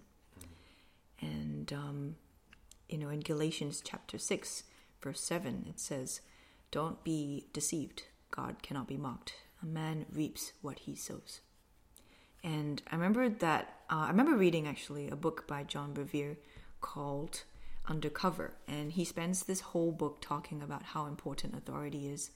And, 1.21 1.73
um, 1.73 2.17
you 2.89 2.99
know, 2.99 3.09
in 3.09 3.21
Galatians 3.21 3.83
chapter 3.85 4.19
6, 4.19 4.65
verse 5.01 5.21
7, 5.21 5.67
it 5.69 5.81
says, 5.81 6.21
Don't 6.71 7.03
be 7.05 7.47
deceived. 7.53 8.05
God 8.31 8.63
cannot 8.63 8.89
be 8.89 8.97
mocked 8.97 9.35
a 9.65 9.67
man 9.67 10.07
reaps 10.13 10.53
what 10.61 10.81
he 10.81 10.95
sows. 10.95 11.41
And 12.43 12.83
I 12.91 12.97
remember 12.97 13.29
that, 13.29 13.81
uh, 13.91 14.05
I 14.05 14.09
remember 14.09 14.37
reading 14.37 14.69
actually 14.69 15.09
a 15.09 15.17
book 15.17 15.47
by 15.49 15.65
John 15.65 15.95
Bevere 15.95 16.37
called 16.81 17.45
Undercover. 17.89 18.53
And 18.69 18.93
he 18.93 19.05
spends 19.05 19.45
this 19.45 19.61
whole 19.61 19.93
book 19.93 20.19
talking 20.21 20.63
about 20.63 20.83
how 20.83 21.07
important 21.07 21.57
authority 21.57 22.09
is 22.09 22.31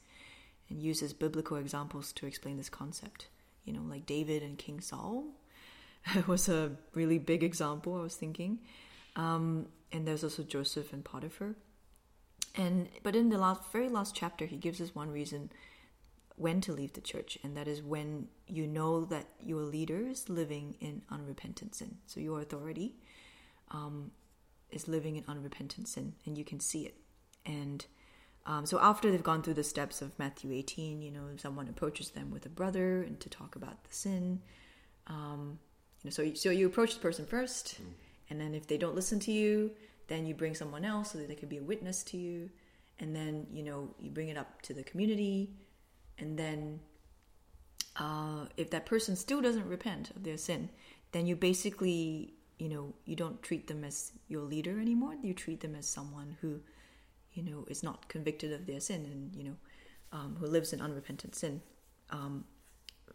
and 0.70 0.82
uses 0.82 1.12
biblical 1.12 1.58
examples 1.58 2.12
to 2.14 2.26
explain 2.26 2.56
this 2.56 2.70
concept. 2.70 3.28
You 3.64 3.74
know, 3.74 3.82
like 3.86 4.06
David 4.06 4.42
and 4.42 4.56
King 4.56 4.80
Saul. 4.80 5.24
was 6.26 6.48
a 6.48 6.72
really 6.94 7.18
big 7.18 7.42
example. 7.42 7.96
I 7.96 8.02
was 8.02 8.16
thinking, 8.16 8.60
um, 9.16 9.66
and 9.92 10.06
there's 10.06 10.24
also 10.24 10.42
Joseph 10.42 10.92
and 10.92 11.04
Potiphar. 11.04 11.56
And 12.56 12.88
but 13.02 13.14
in 13.14 13.28
the 13.28 13.38
last, 13.38 13.62
very 13.72 13.88
last 13.88 14.14
chapter, 14.14 14.46
he 14.46 14.56
gives 14.56 14.80
us 14.80 14.94
one 14.94 15.10
reason 15.10 15.50
when 16.36 16.60
to 16.62 16.72
leave 16.72 16.92
the 16.92 17.00
church, 17.00 17.38
and 17.42 17.56
that 17.56 17.68
is 17.68 17.82
when 17.82 18.28
you 18.46 18.66
know 18.66 19.04
that 19.06 19.26
your 19.40 19.62
leader 19.62 20.06
is 20.06 20.28
living 20.28 20.76
in 20.80 21.02
unrepentant 21.10 21.74
sin. 21.74 21.98
So 22.06 22.20
your 22.20 22.40
authority 22.40 22.94
um, 23.70 24.12
is 24.70 24.88
living 24.88 25.16
in 25.16 25.24
unrepentant 25.28 25.88
sin, 25.88 26.14
and 26.26 26.38
you 26.38 26.44
can 26.44 26.60
see 26.60 26.86
it. 26.86 26.94
And 27.44 27.84
um, 28.46 28.66
so 28.66 28.78
after 28.80 29.10
they've 29.10 29.22
gone 29.22 29.42
through 29.42 29.54
the 29.54 29.64
steps 29.64 30.00
of 30.00 30.18
Matthew 30.18 30.52
18, 30.52 31.02
you 31.02 31.10
know, 31.10 31.22
someone 31.36 31.68
approaches 31.68 32.10
them 32.10 32.30
with 32.30 32.46
a 32.46 32.48
brother 32.48 33.02
and 33.02 33.18
to 33.20 33.28
talk 33.28 33.56
about 33.56 33.84
the 33.84 33.92
sin. 33.92 34.40
Um, 35.06 35.58
you 36.02 36.08
know, 36.08 36.10
so 36.10 36.22
you, 36.22 36.34
so 36.34 36.50
you 36.50 36.66
approach 36.66 36.94
the 36.94 37.00
person 37.00 37.26
first, 37.26 37.80
mm. 37.80 37.86
and 38.30 38.40
then 38.40 38.54
if 38.54 38.66
they 38.66 38.78
don't 38.78 38.94
listen 38.94 39.20
to 39.20 39.32
you, 39.32 39.70
then 40.08 40.26
you 40.26 40.34
bring 40.34 40.54
someone 40.54 40.84
else 40.84 41.12
so 41.12 41.18
that 41.18 41.28
they 41.28 41.34
can 41.34 41.48
be 41.48 41.58
a 41.58 41.62
witness 41.62 42.02
to 42.04 42.16
you, 42.16 42.50
and 43.00 43.14
then 43.14 43.46
you 43.52 43.62
know 43.62 43.88
you 44.00 44.10
bring 44.10 44.28
it 44.28 44.36
up 44.36 44.62
to 44.62 44.74
the 44.74 44.82
community, 44.82 45.50
and 46.18 46.38
then 46.38 46.80
uh, 47.96 48.46
if 48.56 48.70
that 48.70 48.86
person 48.86 49.16
still 49.16 49.40
doesn't 49.40 49.68
repent 49.68 50.10
of 50.10 50.24
their 50.24 50.38
sin, 50.38 50.68
then 51.12 51.26
you 51.26 51.36
basically 51.36 52.34
you 52.58 52.68
know 52.68 52.92
you 53.04 53.16
don't 53.16 53.42
treat 53.42 53.66
them 53.66 53.84
as 53.84 54.12
your 54.28 54.42
leader 54.42 54.80
anymore. 54.80 55.14
You 55.22 55.34
treat 55.34 55.60
them 55.60 55.74
as 55.74 55.88
someone 55.88 56.36
who 56.40 56.60
you 57.38 57.42
know, 57.42 57.64
is 57.68 57.82
not 57.82 58.08
convicted 58.08 58.52
of 58.52 58.66
their 58.66 58.80
sin 58.80 59.04
and, 59.04 59.34
you 59.36 59.44
know, 59.44 59.56
um, 60.10 60.36
who 60.40 60.46
lives 60.46 60.72
in 60.72 60.80
unrepentant 60.80 61.36
sin, 61.36 61.60
um, 62.10 62.44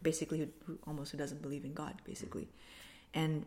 basically, 0.04 0.38
who, 0.38 0.48
who, 0.66 0.78
almost 0.86 1.10
who 1.10 1.18
doesn't 1.18 1.42
believe 1.42 1.64
in 1.64 1.74
God, 1.74 1.94
basically. 2.04 2.48
And 3.12 3.46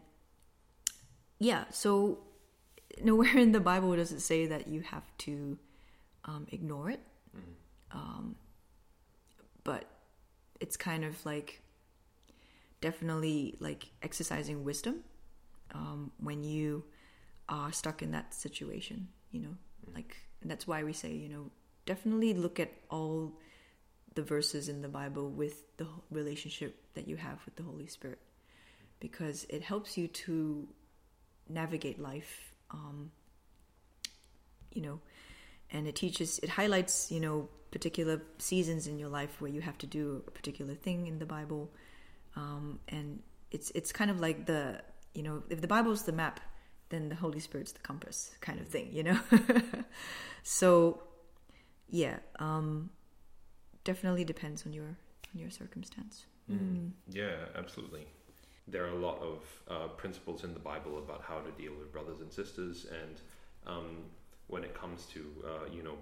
yeah, 1.40 1.64
so 1.70 2.20
nowhere 3.02 3.38
in 3.38 3.54
the 3.54 3.62
Bible 3.62 3.96
does 3.96 4.12
it 4.12 4.20
say 4.20 4.46
that 4.48 4.68
you 4.68 4.82
have 4.82 5.06
to 5.20 5.58
um, 6.26 6.48
ignore 6.52 6.90
it. 6.90 7.00
Mm-hmm. 7.96 8.32
but 9.64 9.86
it's 10.60 10.76
kind 10.76 11.06
of 11.06 11.26
like 11.26 11.62
definitely 12.82 13.56
like 13.60 13.92
exercising 14.02 14.64
wisdom 14.64 15.04
um, 15.74 16.12
when 16.20 16.44
you 16.44 16.84
are 17.50 17.72
stuck 17.72 18.02
in 18.02 18.12
that 18.12 18.34
situation, 18.34 19.08
you 19.32 19.42
know, 19.42 19.56
mm-hmm. 19.86 19.96
like 19.96 20.18
that's 20.44 20.68
why 20.68 20.84
we 20.84 20.94
say, 20.94 21.12
you 21.12 21.30
know, 21.30 21.52
definitely 21.86 22.34
look 22.34 22.60
at 22.60 22.72
all 22.90 23.34
the 24.18 24.24
verses 24.24 24.68
in 24.68 24.82
the 24.82 24.88
Bible 24.90 25.30
with 25.30 25.78
the 25.78 25.88
relationship 26.10 26.76
that 26.96 27.08
you 27.08 27.16
have 27.18 27.40
with 27.46 27.56
the 27.56 27.64
Holy 27.64 27.86
Spirit, 27.86 28.18
because 29.00 29.46
it 29.48 29.62
helps 29.62 29.96
you 29.96 30.08
to 30.08 30.68
navigate 31.48 32.00
life. 32.00 32.52
Um, 32.72 33.12
you 34.74 34.82
know, 34.82 35.00
and 35.72 35.88
it 35.88 35.96
teaches, 35.96 36.40
it 36.40 36.50
highlights, 36.50 37.12
you 37.12 37.20
know, 37.20 37.48
particular 37.70 38.20
seasons 38.40 38.88
in 38.88 38.98
your 38.98 39.10
life 39.10 39.40
where 39.40 39.52
you 39.52 39.62
have 39.62 39.78
to 39.78 39.86
do 39.86 40.24
a 40.28 40.32
particular 40.32 40.74
thing 40.74 41.06
in 41.06 41.20
the 41.20 41.26
Bible, 41.26 41.70
um, 42.36 42.80
and 42.88 43.22
it's 43.52 43.72
it's 43.76 43.92
kind 43.92 44.10
of 44.10 44.20
like 44.20 44.48
the 44.48 44.82
you 45.14 45.22
know 45.22 45.44
if 45.50 45.62
the 45.62 45.68
Bible 45.68 45.92
is 45.92 46.02
the 46.04 46.12
map 46.12 46.40
then 46.90 47.10
the 47.10 47.16
Holy 47.16 47.40
Spirit's 47.40 47.74
the 47.74 47.80
compass 47.80 48.32
kind 48.40 48.60
of 48.60 48.68
thing, 48.68 48.90
you 48.94 49.04
know? 49.04 49.20
so 50.44 51.04
yeah, 51.90 52.18
um, 52.40 52.90
definitely 53.88 54.26
depends 54.26 54.66
on 54.66 54.74
your 54.74 54.92
on 55.34 55.42
your 55.44 55.50
circumstance. 55.50 56.26
Mm. 56.52 56.60
Mm. 56.60 56.92
Yeah, 57.10 57.38
absolutely. 57.56 58.06
There 58.68 58.84
are 58.86 58.96
a 59.00 59.02
lot 59.10 59.20
of 59.32 59.38
uh, 59.70 59.88
principles 60.04 60.44
in 60.44 60.54
the 60.54 60.60
Bible 60.60 60.98
about 60.98 61.22
how 61.30 61.40
to 61.40 61.52
deal 61.62 61.74
with 61.80 61.92
brothers 61.92 62.20
and 62.20 62.32
sisters, 62.32 62.86
and 63.02 63.16
um, 63.66 63.90
when 64.48 64.64
it 64.64 64.74
comes 64.82 65.06
to 65.14 65.22
uh, 65.52 65.66
you 65.76 65.84
know 65.84 65.98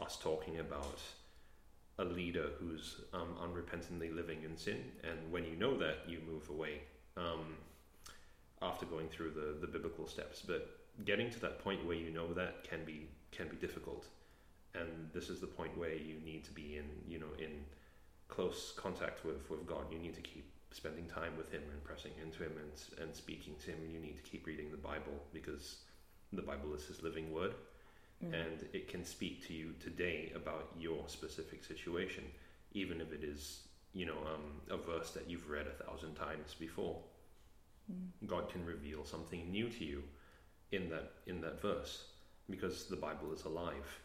us 0.00 0.18
talking 0.28 0.58
about 0.58 1.00
a 1.98 2.04
leader 2.04 2.46
who's 2.58 3.02
um, 3.12 3.32
unrepentantly 3.44 4.10
living 4.20 4.42
in 4.42 4.56
sin, 4.56 4.80
and 5.04 5.18
when 5.30 5.44
you 5.44 5.56
know 5.56 5.76
that, 5.76 5.98
you 6.08 6.18
move 6.32 6.48
away. 6.48 6.80
Um, 7.16 7.44
after 8.62 8.84
going 8.84 9.08
through 9.08 9.30
the, 9.30 9.58
the 9.60 9.66
biblical 9.66 10.06
steps. 10.06 10.42
But 10.46 10.68
getting 11.04 11.30
to 11.30 11.40
that 11.40 11.62
point 11.64 11.86
where 11.86 11.96
you 11.96 12.10
know 12.10 12.32
that 12.34 12.64
can 12.68 12.84
be 12.84 13.08
can 13.30 13.48
be 13.48 13.56
difficult. 13.56 14.06
And 14.74 15.10
this 15.12 15.28
is 15.28 15.40
the 15.40 15.46
point 15.46 15.76
where 15.76 15.94
you 15.94 16.16
need 16.24 16.44
to 16.44 16.52
be 16.52 16.76
in, 16.76 16.84
you 17.08 17.18
know, 17.18 17.32
in 17.38 17.64
close 18.28 18.72
contact 18.76 19.24
with, 19.24 19.48
with 19.50 19.66
God. 19.66 19.84
You 19.90 19.98
need 19.98 20.14
to 20.14 20.20
keep 20.20 20.50
spending 20.70 21.06
time 21.06 21.36
with 21.36 21.50
Him 21.50 21.62
and 21.72 21.82
pressing 21.82 22.12
into 22.22 22.44
Him 22.44 22.52
and, 22.56 23.04
and 23.04 23.14
speaking 23.14 23.54
to 23.64 23.70
Him. 23.70 23.78
You 23.92 23.98
need 23.98 24.16
to 24.16 24.22
keep 24.22 24.46
reading 24.46 24.70
the 24.70 24.76
Bible 24.76 25.24
because 25.32 25.76
the 26.32 26.42
Bible 26.42 26.72
is 26.74 26.84
His 26.86 27.02
living 27.02 27.32
word. 27.32 27.54
Mm. 28.24 28.34
And 28.34 28.68
it 28.72 28.88
can 28.88 29.04
speak 29.04 29.46
to 29.48 29.54
you 29.54 29.72
today 29.80 30.32
about 30.36 30.68
your 30.78 31.08
specific 31.08 31.64
situation, 31.64 32.24
even 32.72 33.00
if 33.00 33.12
it 33.12 33.24
is, 33.24 33.62
you 33.92 34.06
know, 34.06 34.18
um, 34.32 34.60
a 34.70 34.76
verse 34.76 35.10
that 35.12 35.28
you've 35.28 35.48
read 35.48 35.66
a 35.66 35.84
thousand 35.84 36.14
times 36.14 36.54
before. 36.58 36.98
God 38.26 38.48
can 38.48 38.64
reveal 38.64 39.04
something 39.04 39.50
new 39.50 39.68
to 39.68 39.84
you 39.84 40.02
in 40.72 40.88
that 40.90 41.12
in 41.26 41.40
that 41.40 41.60
verse 41.60 42.04
because 42.48 42.84
the 42.84 42.96
Bible 42.96 43.32
is 43.32 43.44
alive. 43.44 44.00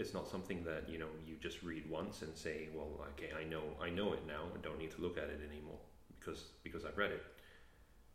It's 0.00 0.14
not 0.14 0.28
something 0.28 0.64
that 0.64 0.88
you 0.88 0.98
know 0.98 1.08
you 1.26 1.36
just 1.40 1.62
read 1.62 1.88
once 1.90 2.22
and 2.22 2.34
say, 2.36 2.68
"Well, 2.74 2.88
okay, 3.12 3.30
I 3.38 3.44
know, 3.44 3.62
I 3.80 3.90
know 3.90 4.14
it 4.14 4.26
now. 4.26 4.44
I 4.54 4.58
don't 4.62 4.78
need 4.78 4.90
to 4.92 5.00
look 5.02 5.18
at 5.18 5.24
it 5.24 5.40
anymore 5.46 5.78
because 6.18 6.44
because 6.62 6.86
I've 6.86 6.96
read 6.96 7.12
it." 7.12 7.22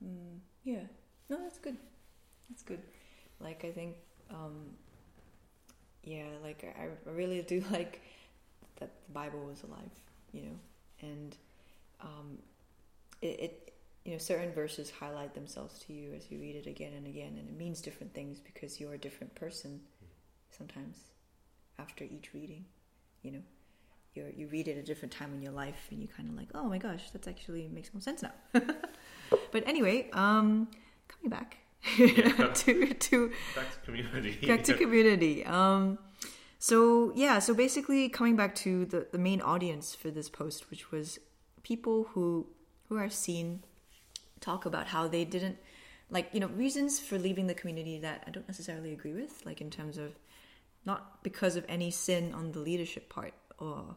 Mm, 0.03 0.39
yeah, 0.63 0.85
no, 1.29 1.37
that's 1.37 1.59
good. 1.59 1.77
That's 2.49 2.63
good. 2.63 2.81
Like 3.39 3.63
I 3.63 3.71
think, 3.71 3.95
um, 4.31 4.71
yeah, 6.03 6.25
like 6.43 6.65
I, 6.77 6.85
I 6.85 7.13
really 7.13 7.41
do 7.43 7.63
like 7.71 8.01
that 8.79 8.89
the 9.05 9.13
Bible 9.13 9.45
was 9.45 9.61
alive, 9.63 9.91
you 10.31 10.41
know, 10.41 10.59
and 11.01 11.37
um, 12.01 12.39
it, 13.21 13.39
it 13.39 13.73
you 14.05 14.11
know 14.13 14.17
certain 14.17 14.51
verses 14.53 14.89
highlight 14.89 15.33
themselves 15.33 15.77
to 15.79 15.93
you 15.93 16.13
as 16.13 16.31
you 16.31 16.39
read 16.39 16.55
it 16.55 16.67
again 16.67 16.93
and 16.93 17.07
again 17.07 17.37
and 17.39 17.49
it 17.49 17.57
means 17.57 17.81
different 17.81 18.13
things 18.13 18.39
because 18.39 18.79
you're 18.79 18.93
a 18.93 18.97
different 18.97 19.33
person 19.35 19.81
sometimes 20.51 20.95
after 21.79 22.03
each 22.03 22.33
reading 22.33 22.65
you 23.25 23.31
know? 23.31 23.41
You 24.13 24.31
you 24.37 24.47
read 24.47 24.69
it 24.69 24.73
at 24.73 24.77
a 24.77 24.83
different 24.83 25.11
time 25.11 25.33
in 25.33 25.41
your 25.41 25.51
life 25.51 25.87
and 25.91 26.01
you 26.01 26.07
kind 26.07 26.29
of 26.29 26.35
like 26.35 26.47
oh 26.53 26.69
my 26.69 26.77
gosh 26.77 27.09
that 27.11 27.27
actually 27.27 27.67
makes 27.67 27.93
more 27.93 28.01
sense 28.01 28.21
now. 28.23 28.31
But 29.51 29.67
anyway 29.67 30.09
um 30.11 30.69
coming 31.07 31.29
back 31.29 31.57
yeah. 31.97 32.51
to 32.53 32.93
to 32.93 33.31
back 33.55 33.71
to 33.73 33.79
community. 33.85 34.47
Back 34.47 34.63
to 34.65 34.73
community. 34.73 35.45
Um 35.45 35.97
so 36.59 37.11
yeah 37.15 37.39
so 37.39 37.53
basically 37.53 38.07
coming 38.07 38.37
back 38.37 38.55
to 38.55 38.85
the 38.85 39.07
the 39.11 39.17
main 39.17 39.41
audience 39.41 39.93
for 39.93 40.09
this 40.11 40.29
post 40.29 40.69
which 40.69 40.91
was 40.91 41.19
people 41.63 42.07
who 42.11 42.47
who 42.87 42.97
are 42.97 43.09
seen 43.09 43.63
talk 44.39 44.65
about 44.65 44.87
how 44.87 45.07
they 45.07 45.25
didn't 45.25 45.57
like 46.09 46.29
you 46.31 46.39
know 46.39 46.47
reasons 46.47 46.99
for 46.99 47.17
leaving 47.17 47.47
the 47.47 47.53
community 47.53 47.99
that 47.99 48.23
I 48.27 48.31
don't 48.31 48.47
necessarily 48.47 48.93
agree 48.93 49.13
with, 49.13 49.43
like 49.45 49.59
in 49.61 49.69
terms 49.69 49.97
of 49.97 50.15
not 50.85 51.23
because 51.23 51.55
of 51.55 51.65
any 51.67 51.91
sin 51.91 52.33
on 52.33 52.51
the 52.51 52.59
leadership 52.59 53.09
part 53.09 53.33
or 53.59 53.95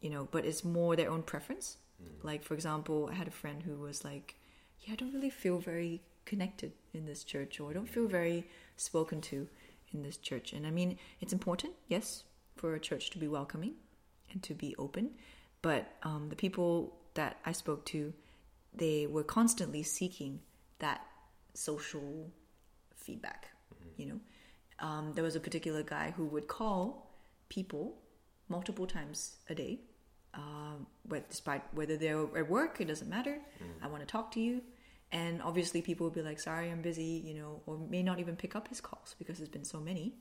you 0.00 0.08
know, 0.08 0.28
but 0.30 0.46
it's 0.46 0.64
more 0.64 0.96
their 0.96 1.10
own 1.10 1.22
preference. 1.22 1.76
Mm. 2.02 2.24
Like 2.24 2.42
for 2.42 2.54
example, 2.54 3.08
I 3.10 3.14
had 3.14 3.28
a 3.28 3.32
friend 3.32 3.62
who 3.62 3.76
was 3.76 4.04
like, 4.04 4.36
"Yeah, 4.80 4.94
I 4.94 4.96
don't 4.96 5.12
really 5.12 5.30
feel 5.30 5.58
very 5.58 6.02
connected 6.24 6.72
in 6.94 7.04
this 7.04 7.24
church, 7.24 7.60
or 7.60 7.70
I 7.70 7.74
don't 7.74 7.88
feel 7.88 8.06
very 8.06 8.46
spoken 8.76 9.20
to 9.22 9.48
in 9.92 10.02
this 10.02 10.16
church." 10.16 10.52
And 10.52 10.66
I 10.66 10.70
mean, 10.70 10.98
it's 11.20 11.32
important, 11.32 11.74
yes, 11.88 12.24
for 12.56 12.74
a 12.74 12.80
church 12.80 13.10
to 13.10 13.18
be 13.18 13.28
welcoming 13.28 13.74
and 14.32 14.42
to 14.42 14.54
be 14.54 14.74
open, 14.78 15.10
but 15.60 15.96
um, 16.02 16.28
the 16.30 16.36
people 16.36 16.96
that 17.14 17.38
I 17.44 17.52
spoke 17.52 17.84
to 17.86 18.14
they 18.74 19.06
were 19.06 19.24
constantly 19.24 19.82
seeking 19.82 20.40
that 20.78 21.06
social 21.54 22.30
feedback. 22.94 23.48
Mm-hmm. 23.74 24.02
You 24.02 24.08
know, 24.08 24.20
um, 24.80 25.12
there 25.14 25.24
was 25.24 25.36
a 25.36 25.40
particular 25.40 25.82
guy 25.82 26.12
who 26.16 26.24
would 26.26 26.48
call 26.48 27.10
people 27.48 27.96
multiple 28.48 28.86
times 28.86 29.36
a 29.48 29.54
day. 29.54 29.80
Uh, 30.32 30.78
but 31.06 31.28
despite 31.28 31.62
whether 31.74 31.96
they're 31.96 32.22
at 32.36 32.48
work, 32.48 32.80
it 32.80 32.86
doesn't 32.86 33.08
matter. 33.08 33.38
Mm. 33.62 33.84
I 33.84 33.88
want 33.88 34.02
to 34.02 34.06
talk 34.06 34.32
to 34.32 34.40
you. 34.40 34.62
And 35.12 35.42
obviously, 35.42 35.82
people 35.82 36.06
would 36.06 36.14
be 36.14 36.22
like, 36.22 36.38
sorry, 36.38 36.70
I'm 36.70 36.82
busy, 36.82 37.22
you 37.24 37.34
know, 37.34 37.62
or 37.66 37.76
may 37.78 38.02
not 38.02 38.20
even 38.20 38.36
pick 38.36 38.54
up 38.54 38.68
his 38.68 38.80
calls 38.80 39.16
because 39.18 39.38
there's 39.38 39.48
been 39.48 39.64
so 39.64 39.80
many. 39.80 40.14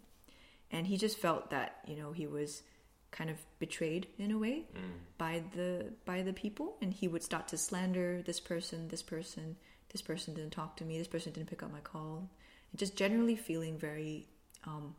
And 0.71 0.87
he 0.87 0.97
just 0.97 1.19
felt 1.19 1.51
that, 1.51 1.77
you 1.87 1.95
know, 1.95 2.11
he 2.11 2.25
was 2.25 2.63
kind 3.11 3.29
of 3.29 3.37
betrayed 3.59 4.07
in 4.17 4.31
a 4.31 4.37
way 4.37 4.65
mm. 4.75 4.81
by 5.17 5.43
the 5.55 5.91
by 6.05 6.21
the 6.21 6.33
people 6.33 6.77
and 6.81 6.93
he 6.93 7.07
would 7.07 7.23
start 7.23 7.47
to 7.47 7.57
slander 7.57 8.21
this 8.21 8.39
person 8.39 8.87
this 8.89 9.01
person 9.01 9.55
this 9.91 10.01
person 10.01 10.33
didn't 10.35 10.51
talk 10.51 10.77
to 10.77 10.85
me 10.85 10.97
this 10.97 11.07
person 11.07 11.33
didn't 11.33 11.49
pick 11.49 11.63
up 11.63 11.71
my 11.71 11.79
call 11.79 12.29
and 12.71 12.79
just 12.79 12.95
generally 12.95 13.35
feeling 13.35 13.79
very 13.79 14.27
um 14.65 14.95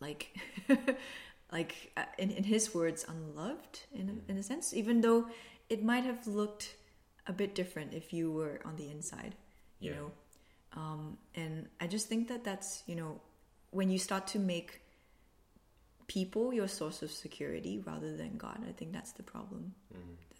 like 0.00 0.36
like 1.52 1.92
uh, 1.96 2.04
in, 2.18 2.30
in 2.30 2.44
his 2.44 2.74
words 2.74 3.04
unloved 3.08 3.80
in 3.94 4.08
a, 4.28 4.30
in 4.32 4.38
a 4.38 4.42
sense 4.42 4.74
even 4.74 5.00
though 5.00 5.26
it 5.68 5.82
might 5.84 6.04
have 6.04 6.26
looked 6.26 6.74
a 7.26 7.32
bit 7.32 7.54
different 7.54 7.94
if 7.94 8.12
you 8.12 8.30
were 8.30 8.60
on 8.64 8.76
the 8.76 8.90
inside, 8.90 9.34
you 9.80 9.90
Yeah. 9.90 9.96
know. 9.96 10.12
Um, 10.76 11.18
and 11.34 11.68
I 11.80 11.86
just 11.86 12.06
think 12.08 12.28
that 12.28 12.44
that's 12.44 12.82
you 12.86 12.96
know 12.96 13.20
when 13.70 13.90
you 13.90 13.98
start 13.98 14.26
to 14.28 14.38
make 14.38 14.80
people 16.06 16.52
your 16.52 16.68
source 16.68 17.02
of 17.02 17.10
security 17.10 17.82
rather 17.86 18.14
than 18.16 18.36
God. 18.36 18.58
I 18.68 18.72
think 18.72 18.92
that's 18.92 19.12
the 19.12 19.22
problem 19.22 19.74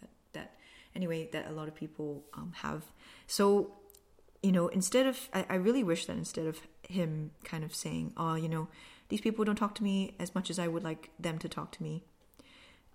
that 0.01 0.09
that 0.33 0.55
anyway 0.95 1.29
that 1.31 1.47
a 1.47 1.51
lot 1.51 1.67
of 1.67 1.75
people 1.75 2.23
um, 2.33 2.51
have. 2.53 2.83
So 3.27 3.71
you 4.45 4.51
know, 4.51 4.67
instead 4.67 5.07
of 5.07 5.27
I, 5.33 5.45
I 5.49 5.55
really 5.55 5.83
wish 5.83 6.05
that 6.05 6.17
instead 6.17 6.45
of 6.45 6.59
him 6.87 7.31
kind 7.43 7.63
of 7.63 7.73
saying, 7.73 8.13
"Oh, 8.15 8.35
you 8.35 8.47
know, 8.47 8.67
these 9.09 9.21
people 9.21 9.43
don't 9.43 9.55
talk 9.55 9.73
to 9.75 9.83
me 9.83 10.15
as 10.19 10.35
much 10.35 10.51
as 10.51 10.59
I 10.59 10.67
would 10.67 10.83
like 10.83 11.09
them 11.19 11.39
to 11.39 11.49
talk 11.49 11.71
to 11.71 11.83
me," 11.83 12.03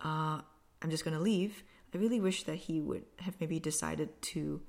uh, 0.01 0.43
I'm 0.81 0.91
just 0.91 1.05
going 1.05 1.17
to 1.17 1.23
leave. 1.23 1.65
I 1.93 1.99
really 1.99 2.21
wish 2.21 2.45
that 2.45 2.55
he 2.55 2.81
would 2.81 3.03
have 3.19 3.35
maybe 3.41 3.59
decided 3.59 4.23
to 4.35 4.61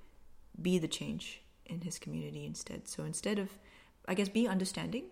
be 0.59 0.79
the 0.79 0.87
change 0.87 1.43
in 1.67 1.81
his 1.81 1.99
community 1.99 2.47
instead. 2.47 2.87
So 2.87 3.03
instead 3.03 3.37
of, 3.37 3.49
I 4.07 4.15
guess, 4.15 4.27
be 4.27 4.47
understanding 4.47 5.03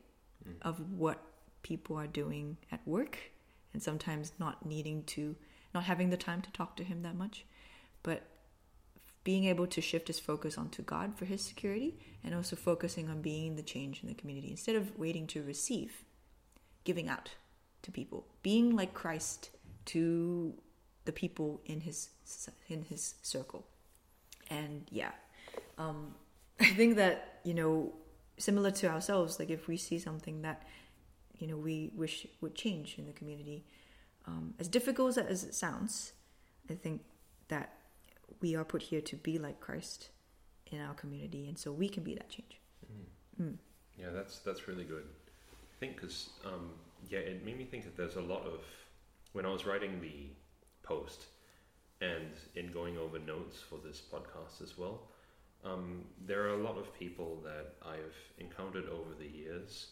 of 0.63 0.79
what 0.91 1.21
people 1.61 1.95
are 1.97 2.07
doing 2.07 2.57
at 2.71 2.81
work 2.87 3.15
and 3.73 3.83
sometimes 3.83 4.33
not 4.39 4.65
needing 4.65 5.03
to, 5.03 5.35
not 5.75 5.83
having 5.83 6.09
the 6.09 6.17
time 6.17 6.41
to 6.41 6.51
talk 6.51 6.75
to 6.77 6.83
him 6.83 7.03
that 7.03 7.15
much, 7.15 7.45
but 8.01 8.23
being 9.23 9.45
able 9.45 9.67
to 9.67 9.81
shift 9.81 10.07
his 10.07 10.19
focus 10.19 10.57
onto 10.57 10.81
God 10.81 11.17
for 11.17 11.25
his 11.25 11.41
security 11.41 11.97
and 12.23 12.33
also 12.33 12.55
focusing 12.55 13.09
on 13.09 13.21
being 13.21 13.55
the 13.55 13.61
change 13.61 14.01
in 14.01 14.09
the 14.09 14.15
community 14.15 14.49
instead 14.49 14.75
of 14.75 14.97
waiting 14.97 15.27
to 15.27 15.43
receive, 15.43 16.03
giving 16.83 17.09
out 17.09 17.31
to 17.81 17.91
people, 17.91 18.25
being 18.41 18.75
like 18.75 18.93
Christ 18.93 19.51
to 19.85 20.53
the 21.05 21.11
people 21.11 21.61
in 21.65 21.81
his 21.81 22.09
in 22.67 22.83
his 22.83 23.15
circle. 23.21 23.65
And 24.49 24.87
yeah, 24.91 25.11
um, 25.77 26.15
I 26.59 26.71
think 26.71 26.95
that 26.97 27.39
you 27.43 27.53
know, 27.53 27.93
similar 28.37 28.71
to 28.71 28.87
ourselves, 28.87 29.39
like 29.39 29.49
if 29.49 29.67
we 29.67 29.77
see 29.77 29.99
something 29.99 30.41
that 30.43 30.63
you 31.39 31.47
know 31.47 31.57
we 31.57 31.91
wish 31.95 32.27
would 32.41 32.55
change 32.55 32.95
in 32.97 33.05
the 33.05 33.13
community, 33.13 33.65
um, 34.27 34.53
as 34.59 34.67
difficult 34.67 35.17
as 35.17 35.43
it 35.43 35.55
sounds, 35.55 36.13
I 36.69 36.75
think 36.75 37.01
that 37.47 37.78
we 38.41 38.55
are 38.55 38.63
put 38.65 38.83
here 38.83 39.01
to 39.01 39.15
be 39.15 39.37
like 39.37 39.59
Christ 39.59 40.09
in 40.67 40.81
our 40.81 40.93
community, 40.93 41.47
and 41.47 41.57
so 41.57 41.71
we 41.71 41.89
can 41.89 42.03
be 42.03 42.15
that 42.15 42.29
change. 42.29 42.59
Mm. 43.41 43.55
Yeah, 43.97 44.09
that's 44.13 44.39
that's 44.39 44.67
really 44.67 44.83
good. 44.83 45.03
I 45.51 45.75
think 45.79 45.95
because 45.95 46.29
um, 46.45 46.71
yeah, 47.09 47.19
it 47.19 47.45
made 47.45 47.57
me 47.57 47.65
think 47.65 47.83
that 47.85 47.95
there's 47.97 48.15
a 48.15 48.21
lot 48.21 48.45
of 48.45 48.61
when 49.33 49.45
I 49.45 49.49
was 49.49 49.65
writing 49.65 49.99
the 50.01 50.27
post 50.83 51.25
and 52.01 52.31
in 52.55 52.71
going 52.71 52.97
over 52.97 53.19
notes 53.19 53.59
for 53.59 53.77
this 53.85 54.01
podcast 54.11 54.61
as 54.61 54.77
well. 54.77 55.01
Um, 55.65 56.05
there 56.25 56.43
are 56.43 56.53
a 56.53 56.63
lot 56.63 56.77
of 56.77 56.97
people 56.97 57.41
that 57.43 57.73
I've 57.85 58.15
encountered 58.37 58.85
over 58.85 59.09
the 59.19 59.27
years 59.27 59.87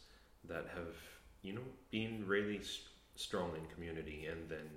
that 0.47 0.65
have 0.73 0.95
you 1.41 1.53
know 1.53 1.67
been 1.91 2.23
really 2.25 2.59
s- 2.59 2.79
strong 3.15 3.51
in 3.57 3.65
community 3.73 4.27
and 4.31 4.49
then 4.49 4.69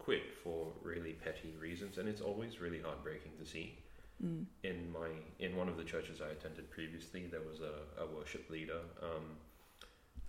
quit 0.00 0.22
for 0.42 0.66
really 0.82 1.12
petty 1.12 1.54
reasons, 1.60 1.98
and 1.98 2.08
it's 2.08 2.20
always 2.20 2.60
really 2.60 2.80
heartbreaking 2.80 3.32
to 3.38 3.46
see 3.46 3.78
Mm. 4.22 4.44
in 4.64 4.92
my 4.92 5.08
in 5.38 5.56
one 5.56 5.66
of 5.70 5.78
the 5.78 5.84
churches 5.84 6.20
I 6.20 6.28
attended 6.30 6.70
previously, 6.70 7.26
there 7.26 7.40
was 7.40 7.60
a, 7.60 8.02
a 8.02 8.06
worship 8.06 8.50
leader 8.50 8.80
um, 9.02 9.24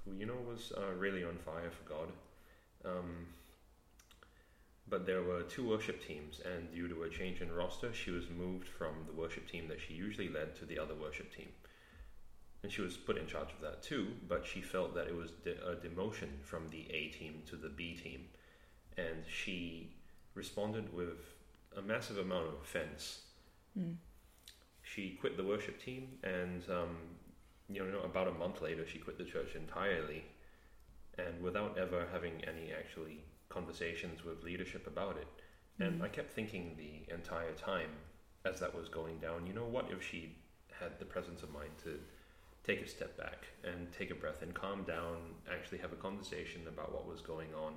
who 0.05 0.13
you 0.13 0.25
know 0.25 0.39
was 0.47 0.71
uh, 0.77 0.93
really 0.97 1.25
on 1.25 1.37
fire 1.39 1.69
for 1.71 1.89
God. 1.89 2.09
Um, 2.85 3.27
but 4.87 5.05
there 5.05 5.23
were 5.23 5.43
two 5.43 5.67
worship 5.67 6.05
teams, 6.05 6.39
and 6.39 6.71
due 6.73 6.87
to 6.87 7.03
a 7.03 7.09
change 7.09 7.41
in 7.41 7.51
roster, 7.51 7.93
she 7.93 8.11
was 8.11 8.25
moved 8.29 8.67
from 8.67 8.93
the 9.07 9.13
worship 9.13 9.47
team 9.49 9.67
that 9.67 9.79
she 9.79 9.93
usually 9.93 10.29
led 10.29 10.55
to 10.57 10.65
the 10.65 10.79
other 10.79 10.95
worship 10.95 11.33
team. 11.35 11.49
And 12.63 12.71
she 12.71 12.81
was 12.81 12.95
put 12.97 13.17
in 13.17 13.27
charge 13.27 13.51
of 13.53 13.61
that 13.61 13.83
too, 13.83 14.07
but 14.27 14.45
she 14.45 14.61
felt 14.61 14.93
that 14.95 15.07
it 15.07 15.15
was 15.15 15.31
de- 15.43 15.61
a 15.65 15.75
demotion 15.75 16.29
from 16.43 16.69
the 16.69 16.85
A 16.91 17.07
team 17.09 17.41
to 17.49 17.55
the 17.55 17.69
B 17.69 17.95
team. 17.95 18.21
And 19.03 19.17
she 19.27 19.93
responded 20.33 20.93
with 20.93 21.21
a 21.77 21.81
massive 21.81 22.17
amount 22.17 22.47
of 22.47 22.53
offense 22.65 23.03
Mm. 23.79 23.95
she 24.83 25.03
quit 25.21 25.37
the 25.37 25.43
worship 25.43 25.77
team, 25.81 26.03
and 26.23 26.61
um, 26.69 26.97
you 27.69 27.79
know, 27.83 28.01
about 28.01 28.27
a 28.27 28.31
month 28.43 28.61
later, 28.61 28.85
she 28.85 28.97
quit 28.99 29.17
the 29.17 29.23
church 29.23 29.55
entirely, 29.55 30.23
and 31.17 31.41
without 31.41 31.77
ever 31.77 32.07
having 32.11 32.33
any 32.45 32.71
actually 32.73 33.23
conversations 33.49 34.23
with 34.25 34.43
leadership 34.43 34.87
about 34.87 35.15
it. 35.17 35.27
And 35.79 36.01
Mm. 36.01 36.05
I 36.05 36.09
kept 36.09 36.31
thinking 36.33 36.75
the 36.77 36.93
entire 37.13 37.53
time 37.53 37.91
as 38.45 38.59
that 38.59 38.73
was 38.75 38.87
going 38.89 39.17
down, 39.19 39.47
you 39.47 39.53
know, 39.53 39.65
what 39.65 39.89
if 39.91 40.01
she 40.03 40.35
had 40.79 40.99
the 40.99 41.05
presence 41.05 41.43
of 41.43 41.51
mind 41.51 41.71
to 41.83 41.99
take 42.63 42.81
a 42.81 42.87
step 42.87 43.17
back 43.17 43.47
and 43.63 43.91
take 43.91 44.11
a 44.11 44.15
breath 44.15 44.41
and 44.41 44.53
calm 44.53 44.83
down, 44.83 45.17
actually 45.51 45.79
have 45.79 45.93
a 45.93 45.95
conversation 46.07 46.61
about 46.67 46.91
what 46.93 47.07
was 47.07 47.21
going 47.21 47.53
on, 47.55 47.73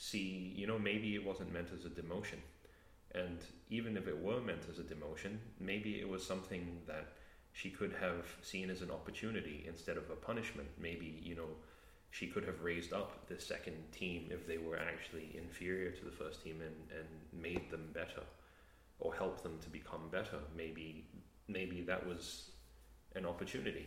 see, 0.00 0.54
you 0.56 0.66
know, 0.66 0.78
maybe 0.78 1.14
it 1.14 1.22
wasn't 1.22 1.52
meant 1.52 1.68
as 1.78 1.84
a 1.84 1.90
demotion. 1.90 2.40
And 3.14 3.38
even 3.68 3.98
if 3.98 4.08
it 4.08 4.18
were 4.18 4.40
meant 4.40 4.62
as 4.70 4.78
a 4.78 4.82
demotion, 4.82 5.36
maybe 5.60 6.00
it 6.00 6.08
was 6.08 6.26
something 6.26 6.78
that 6.86 7.08
she 7.52 7.68
could 7.68 7.92
have 8.00 8.24
seen 8.40 8.70
as 8.70 8.80
an 8.80 8.90
opportunity 8.90 9.66
instead 9.68 9.98
of 9.98 10.08
a 10.08 10.14
punishment. 10.14 10.68
Maybe, 10.80 11.20
you 11.22 11.34
know, 11.34 11.50
she 12.10 12.26
could 12.26 12.44
have 12.44 12.62
raised 12.62 12.94
up 12.94 13.28
the 13.28 13.38
second 13.38 13.76
team 13.92 14.28
if 14.30 14.46
they 14.46 14.56
were 14.56 14.78
actually 14.78 15.36
inferior 15.36 15.90
to 15.90 16.04
the 16.06 16.10
first 16.10 16.42
team 16.42 16.62
and, 16.62 16.98
and 16.98 17.42
made 17.42 17.70
them 17.70 17.90
better 17.92 18.22
or 19.00 19.14
helped 19.14 19.42
them 19.42 19.58
to 19.62 19.68
become 19.68 20.08
better. 20.10 20.38
Maybe 20.56 21.04
maybe 21.46 21.82
that 21.82 22.06
was 22.06 22.52
an 23.16 23.26
opportunity, 23.26 23.86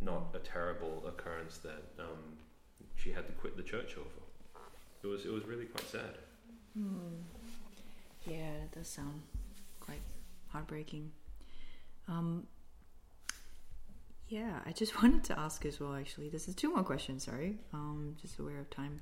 not 0.00 0.34
a 0.34 0.38
terrible 0.38 1.04
occurrence 1.06 1.58
that 1.58 1.82
um, 1.98 2.38
she 2.96 3.10
had 3.10 3.26
to 3.26 3.32
quit 3.32 3.56
the 3.58 3.62
church 3.62 3.96
over. 3.98 4.29
It 5.02 5.06
was 5.06 5.24
it 5.24 5.32
was 5.32 5.44
really 5.44 5.66
quite 5.66 5.88
sad. 5.88 6.18
Hmm. 6.74 7.22
Yeah, 8.26 8.50
that 8.60 8.72
does 8.72 8.88
sound 8.88 9.22
quite 9.80 10.02
heartbreaking. 10.48 11.10
Um, 12.06 12.46
yeah, 14.28 14.60
I 14.66 14.72
just 14.72 14.96
wanted 15.02 15.24
to 15.24 15.38
ask 15.38 15.64
as 15.64 15.80
well. 15.80 15.94
Actually, 15.94 16.28
this 16.28 16.48
is 16.48 16.54
two 16.54 16.72
more 16.72 16.84
questions. 16.84 17.24
Sorry, 17.24 17.58
um, 17.72 18.16
just 18.20 18.38
aware 18.38 18.58
of 18.58 18.70
time. 18.70 19.00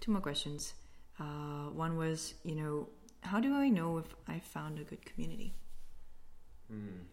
Two 0.00 0.12
more 0.12 0.20
questions. 0.20 0.74
Uh, 1.18 1.70
one 1.72 1.96
was, 1.96 2.34
you 2.44 2.56
know, 2.56 2.88
how 3.20 3.40
do 3.40 3.54
I 3.54 3.68
know 3.68 3.98
if 3.98 4.14
I 4.26 4.38
found 4.40 4.78
a 4.78 4.84
good 4.84 5.04
community? 5.04 5.54
Hmm. 6.68 7.04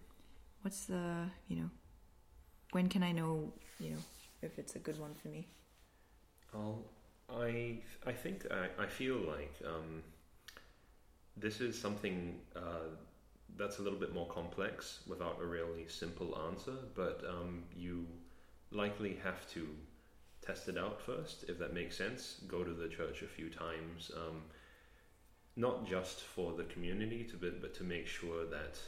What's 0.62 0.86
the, 0.86 1.28
you 1.48 1.58
know, 1.58 1.70
when 2.72 2.88
can 2.88 3.04
I 3.04 3.12
know, 3.12 3.54
you 3.80 3.92
know, 3.92 3.98
if 4.42 4.58
it's 4.58 4.76
a 4.76 4.80
good 4.80 5.00
one 5.00 5.14
for 5.22 5.28
me? 5.30 5.48
I'll, 6.54 6.84
I 7.40 7.78
I 8.06 8.12
think 8.12 8.46
I, 8.52 8.84
I 8.84 8.88
feel 8.88 9.18
like 9.18 9.54
um, 9.66 10.04
this 11.38 11.62
is 11.62 11.80
something 11.80 12.40
uh, 12.56 12.90
that's 13.58 13.80
a 13.80 13.82
little 13.82 14.00
bit 14.00 14.14
more 14.14 14.28
complex 14.28 15.00
without 15.08 15.40
a 15.42 15.46
really 15.46 15.88
simple 15.88 16.38
answer, 16.50 16.76
but 16.96 17.24
um, 17.28 17.64
you 17.76 18.06
likely 18.72 19.18
have 19.24 19.50
to 19.52 19.68
test 20.46 20.68
it 20.68 20.78
out 20.78 21.02
first, 21.02 21.46
if 21.48 21.60
that 21.60 21.74
makes 21.74 21.98
sense. 21.98 22.42
Go 22.48 22.64
to 22.64 22.72
the 22.72 22.88
church 22.88 23.22
a 23.22 23.28
few 23.28 23.50
times, 23.50 24.12
um, 24.16 24.42
not 25.56 25.88
just 25.88 26.22
for 26.22 26.54
the 26.54 26.64
community 26.64 27.24
to 27.26 27.38
be, 27.38 27.50
but 27.50 27.74
to 27.76 27.84
make 27.84 28.08
sure 28.08 28.46
that 28.46 28.80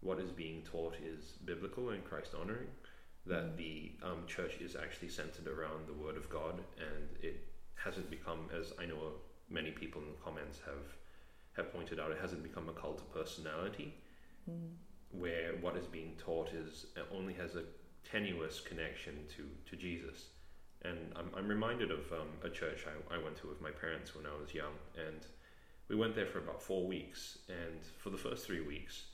what 0.00 0.18
is 0.18 0.30
being 0.30 0.62
taught 0.62 0.94
is 1.02 1.38
biblical 1.44 1.90
and 1.90 2.04
Christ 2.04 2.32
honoring 2.38 2.68
that 3.24 3.56
the 3.56 3.92
um, 4.02 4.24
church 4.26 4.60
is 4.60 4.74
actually 4.74 5.08
centered 5.08 5.46
around 5.46 5.86
the 5.86 5.92
Word 5.92 6.16
of 6.16 6.28
God, 6.28 6.60
and 6.78 7.08
it 7.22 7.51
hasn't 7.76 8.10
become, 8.10 8.48
as 8.58 8.72
I 8.78 8.86
know 8.86 9.12
many 9.50 9.70
people 9.70 10.00
in 10.02 10.08
the 10.08 10.22
comments 10.24 10.58
have 10.66 10.96
have 11.54 11.70
pointed 11.72 12.00
out, 12.00 12.10
it 12.10 12.18
hasn't 12.18 12.42
become 12.42 12.68
a 12.70 12.72
cult 12.72 13.00
of 13.00 13.12
personality, 13.12 13.94
Mm. 14.50 14.74
where 15.10 15.52
what 15.60 15.76
is 15.76 15.86
being 15.86 16.16
taught 16.16 16.52
is 16.52 16.86
only 17.12 17.34
has 17.34 17.54
a 17.56 17.62
tenuous 18.04 18.60
connection 18.60 19.14
to 19.36 19.44
to 19.70 19.76
Jesus. 19.76 20.28
And 20.84 20.98
I'm, 21.14 21.30
I'm 21.36 21.46
reminded 21.46 21.90
of 21.92 22.10
um, 22.12 22.28
a 22.42 22.48
church 22.50 22.80
I, 22.86 23.14
I 23.14 23.18
went 23.22 23.36
to 23.38 23.46
with 23.46 23.60
my 23.60 23.70
parents 23.70 24.16
when 24.16 24.26
I 24.26 24.34
was 24.40 24.52
young, 24.52 24.74
and 24.96 25.24
we 25.88 25.94
went 25.94 26.14
there 26.16 26.26
for 26.26 26.38
about 26.38 26.60
four 26.60 26.86
weeks. 26.86 27.38
And 27.48 27.80
for 27.98 28.10
the 28.10 28.16
first 28.18 28.44
three 28.46 28.62
weeks, 28.62 29.04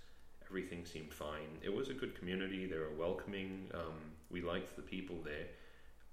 everything 0.49 0.87
seemed 0.87 1.12
fine. 1.12 1.59
It 1.62 1.75
was 1.75 1.90
a 1.90 1.94
good 1.94 2.18
community. 2.18 2.64
They 2.64 2.79
were 2.79 2.94
welcoming. 2.97 3.71
Um, 3.75 3.99
we 4.31 4.40
liked 4.40 4.77
the 4.77 4.83
people 4.83 5.16
there. 5.23 5.49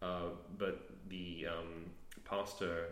Uh, 0.01 0.31
but 0.57 0.89
the 1.07 1.47
um, 1.47 1.85
pastor 2.25 2.87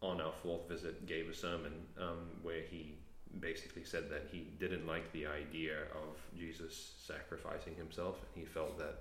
on 0.00 0.20
our 0.20 0.32
fourth 0.42 0.68
visit 0.68 1.06
gave 1.06 1.28
a 1.28 1.34
sermon 1.34 1.72
um, 2.00 2.30
where 2.42 2.62
he 2.62 2.94
basically 3.40 3.84
said 3.84 4.10
that 4.10 4.28
he 4.30 4.46
didn't 4.58 4.86
like 4.86 5.10
the 5.12 5.26
idea 5.26 5.82
of 5.92 6.16
Jesus 6.36 6.94
sacrificing 7.04 7.74
himself, 7.76 8.16
and 8.22 8.42
he 8.42 8.44
felt 8.44 8.78
that 8.78 9.00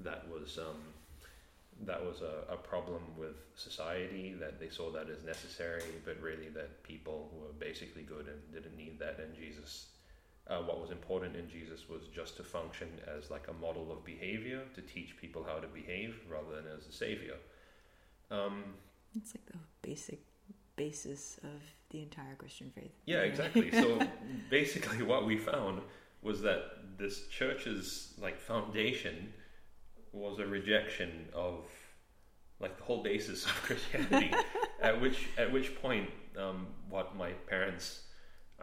that 0.00 0.26
was 0.28 0.58
um, 0.58 0.80
that 1.84 2.04
was 2.04 2.20
a, 2.20 2.52
a 2.52 2.56
problem 2.56 3.02
with 3.18 3.36
society. 3.56 4.34
That 4.38 4.60
they 4.60 4.68
saw 4.68 4.90
that 4.92 5.08
as 5.10 5.24
necessary, 5.24 5.82
but 6.04 6.20
really 6.20 6.48
that 6.50 6.82
people 6.82 7.30
were 7.32 7.52
basically 7.58 8.02
good 8.02 8.28
and 8.28 8.40
didn't 8.52 8.76
need 8.76 8.98
that, 9.00 9.18
and 9.18 9.34
Jesus 9.34 9.86
uh, 10.48 10.58
what 10.58 10.80
was 10.80 10.90
important 10.90 11.36
in 11.36 11.48
Jesus 11.48 11.88
was 11.88 12.02
just 12.14 12.36
to 12.36 12.42
function 12.42 12.88
as 13.16 13.30
like 13.30 13.48
a 13.48 13.52
model 13.54 13.90
of 13.90 14.04
behavior 14.04 14.60
to 14.74 14.82
teach 14.82 15.16
people 15.16 15.44
how 15.46 15.58
to 15.58 15.66
behave 15.68 16.16
rather 16.30 16.56
than 16.56 16.70
as 16.76 16.86
a 16.86 16.92
savior. 16.92 17.36
Um, 18.30 18.64
it's 19.16 19.34
like 19.34 19.46
the 19.46 19.58
basic 19.82 20.20
basis 20.76 21.38
of 21.42 21.60
the 21.90 22.02
entire 22.02 22.34
Christian 22.36 22.70
faith. 22.74 22.92
Yeah, 23.06 23.20
exactly. 23.20 23.70
so 23.70 24.00
basically, 24.50 25.02
what 25.02 25.26
we 25.26 25.36
found 25.36 25.80
was 26.22 26.40
that 26.42 26.98
this 26.98 27.26
church's 27.28 28.14
like 28.20 28.40
foundation 28.40 29.32
was 30.12 30.38
a 30.38 30.46
rejection 30.46 31.26
of 31.34 31.64
like 32.60 32.76
the 32.78 32.84
whole 32.84 33.02
basis 33.02 33.44
of 33.44 33.50
Christianity. 33.62 34.32
at 34.82 35.00
which 35.00 35.28
at 35.36 35.52
which 35.52 35.74
point, 35.80 36.08
um, 36.38 36.66
what 36.88 37.16
my 37.16 37.30
parents 37.48 38.03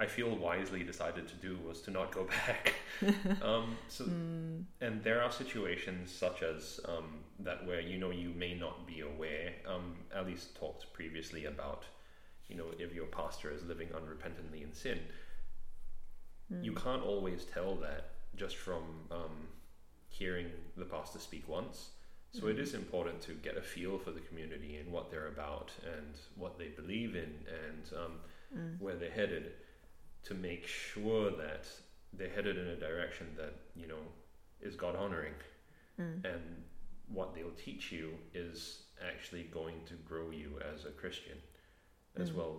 I 0.02 0.08
feel 0.08 0.36
wisely 0.36 0.82
decided 0.82 1.28
to 1.28 1.36
do 1.36 1.60
was 1.68 1.80
to 1.82 1.92
not 1.92 2.12
go 2.12 2.24
back. 2.48 2.74
um, 3.44 3.78
so, 3.88 4.06
mm. 4.06 4.64
and 4.82 5.04
there 5.04 5.22
are 5.22 5.32
situations 5.32 6.12
such 6.12 6.42
as 6.42 6.80
um, 6.86 7.20
that 7.40 7.68
where 7.68 7.82
you 7.82 8.00
know 8.00 8.10
you 8.10 8.30
may 8.30 8.56
not 8.56 8.88
be 8.88 9.02
aware. 9.02 9.54
Um, 9.68 9.96
Alice 10.16 10.48
talked 10.60 10.92
previously 10.92 11.46
about, 11.46 11.84
you 12.50 12.56
know, 12.58 12.66
if 12.80 12.96
your 12.96 13.06
pastor 13.06 13.52
is 13.52 13.64
living 13.64 13.90
unrepentantly 13.90 14.64
in 14.64 14.74
sin, 14.74 14.98
mm. 16.52 16.64
you 16.66 16.74
can't 16.74 17.04
always 17.04 17.46
tell 17.46 17.76
that 17.76 18.10
just 18.36 18.58
from 18.58 18.84
um, 19.12 19.48
hearing 20.10 20.48
the 20.78 20.86
pastor 20.86 21.20
speak 21.20 21.48
once. 21.48 21.92
So 22.34 22.44
mm. 22.44 22.52
it 22.52 22.60
is 22.60 22.74
important 22.74 23.22
to 23.22 23.34
get 23.34 23.56
a 23.56 23.62
feel 23.62 24.00
for 24.00 24.10
the 24.10 24.22
community 24.22 24.78
and 24.78 24.92
what 24.92 25.12
they're 25.12 25.28
about 25.28 25.72
and 25.86 26.16
what 26.36 26.58
they 26.58 26.70
believe 26.70 27.16
in 27.16 27.34
and 27.66 27.84
um, 28.04 28.14
mm. 28.58 28.82
where 28.82 28.96
they're 28.96 29.12
headed 29.12 29.52
to 30.24 30.34
make 30.34 30.68
sure 30.68 31.32
that 31.32 31.66
they're 32.14 32.30
headed 32.30 32.58
in 32.58 32.68
a 32.68 32.76
direction 32.76 33.28
that 33.38 33.54
you 33.76 33.88
know 33.88 34.04
is 34.62 34.76
God 34.76 34.96
honoring, 34.96 35.34
mm. 36.00 36.26
and 36.26 36.64
what 37.08 37.34
they'll 37.34 37.52
teach 37.52 37.92
you 37.92 38.12
is 38.34 38.84
actually 39.08 39.44
going 39.44 39.76
to 39.88 39.94
grow 39.96 40.30
you 40.30 40.60
as 40.74 40.86
a 40.86 40.90
Christian 40.90 41.38
as 42.18 42.32
mm. 42.32 42.36
well, 42.36 42.58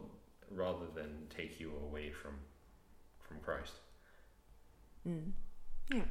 rather 0.50 0.86
than 0.94 1.26
take 1.34 1.60
you 1.60 1.72
away 1.88 2.10
from 2.10 2.34
from 3.20 3.38
Christ. 3.40 3.74
Mm. 5.08 5.32
Yeah. 5.92 6.04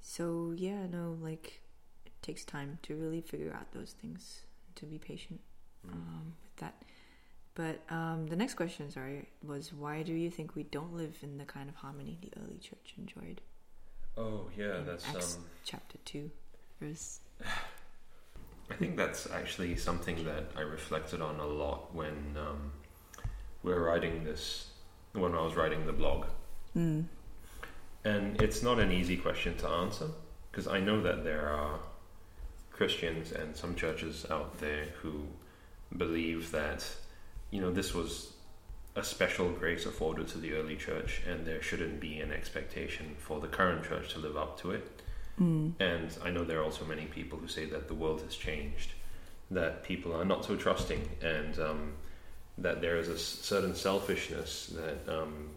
So 0.00 0.52
yeah, 0.56 0.86
no, 0.86 1.16
like 1.20 1.62
it 2.04 2.12
takes 2.22 2.44
time 2.44 2.78
to 2.82 2.94
really 2.96 3.20
figure 3.20 3.52
out 3.52 3.72
those 3.72 3.94
things, 4.00 4.42
to 4.76 4.86
be 4.86 4.98
patient 4.98 5.40
mm. 5.86 5.92
um, 5.92 6.34
with 6.42 6.56
that. 6.56 6.82
But 7.54 7.80
um, 7.90 8.26
the 8.28 8.36
next 8.36 8.54
question, 8.54 8.90
sorry, 8.90 9.28
was 9.46 9.72
why 9.72 10.02
do 10.02 10.12
you 10.12 10.30
think 10.30 10.54
we 10.54 10.62
don't 10.62 10.94
live 10.94 11.16
in 11.22 11.36
the 11.36 11.44
kind 11.44 11.68
of 11.68 11.74
harmony 11.74 12.18
the 12.22 12.30
early 12.40 12.58
church 12.58 12.94
enjoyed? 12.96 13.42
Oh 14.16 14.48
yeah, 14.56 14.78
in 14.78 14.86
that's 14.86 15.06
Acts 15.08 15.36
um, 15.36 15.44
chapter 15.64 15.98
two, 16.04 16.30
verse. 16.80 17.20
I 18.70 18.74
think 18.74 18.96
that's 18.96 19.30
actually 19.30 19.76
something 19.76 20.24
that 20.24 20.52
I 20.56 20.62
reflected 20.62 21.20
on 21.20 21.40
a 21.40 21.46
lot 21.46 21.94
when 21.94 22.36
um, 22.38 22.72
we 23.62 23.72
were 23.72 23.82
writing 23.82 24.24
this. 24.24 24.68
When 25.12 25.34
I 25.34 25.42
was 25.42 25.56
writing 25.56 25.84
the 25.84 25.92
blog, 25.92 26.24
mm. 26.74 27.04
and 28.02 28.40
it's 28.40 28.62
not 28.62 28.78
an 28.78 28.90
easy 28.90 29.18
question 29.18 29.58
to 29.58 29.68
answer 29.68 30.06
because 30.50 30.66
I 30.66 30.80
know 30.80 31.02
that 31.02 31.22
there 31.22 31.50
are 31.50 31.80
Christians 32.70 33.30
and 33.30 33.54
some 33.54 33.74
churches 33.74 34.24
out 34.30 34.58
there 34.58 34.86
who 35.02 35.26
believe 35.94 36.50
that 36.52 36.88
you 37.52 37.60
know, 37.60 37.70
this 37.70 37.94
was 37.94 38.32
a 38.96 39.04
special 39.04 39.50
grace 39.50 39.86
afforded 39.86 40.26
to 40.28 40.38
the 40.38 40.54
early 40.54 40.74
church, 40.74 41.22
and 41.28 41.46
there 41.46 41.62
shouldn't 41.62 42.00
be 42.00 42.18
an 42.18 42.32
expectation 42.32 43.14
for 43.18 43.38
the 43.40 43.46
current 43.46 43.84
church 43.84 44.12
to 44.14 44.18
live 44.18 44.36
up 44.36 44.60
to 44.60 44.72
it. 44.72 45.02
Mm. 45.40 45.74
And 45.78 46.16
I 46.24 46.30
know 46.30 46.44
there 46.44 46.60
are 46.60 46.64
also 46.64 46.84
many 46.84 47.04
people 47.04 47.38
who 47.38 47.46
say 47.46 47.66
that 47.66 47.88
the 47.88 47.94
world 47.94 48.22
has 48.22 48.34
changed, 48.34 48.92
that 49.50 49.84
people 49.84 50.14
are 50.14 50.24
not 50.24 50.44
so 50.44 50.56
trusting, 50.56 51.08
and 51.22 51.58
um, 51.58 51.92
that 52.58 52.80
there 52.80 52.96
is 52.96 53.08
a 53.08 53.18
certain 53.18 53.74
selfishness 53.74 54.74
that 54.74 55.08
um, 55.08 55.50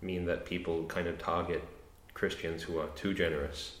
mean 0.00 0.26
that 0.26 0.44
people 0.44 0.84
kind 0.84 1.06
of 1.06 1.18
target 1.18 1.62
Christians 2.14 2.62
who 2.62 2.78
are 2.78 2.88
too 2.88 3.14
generous 3.14 3.78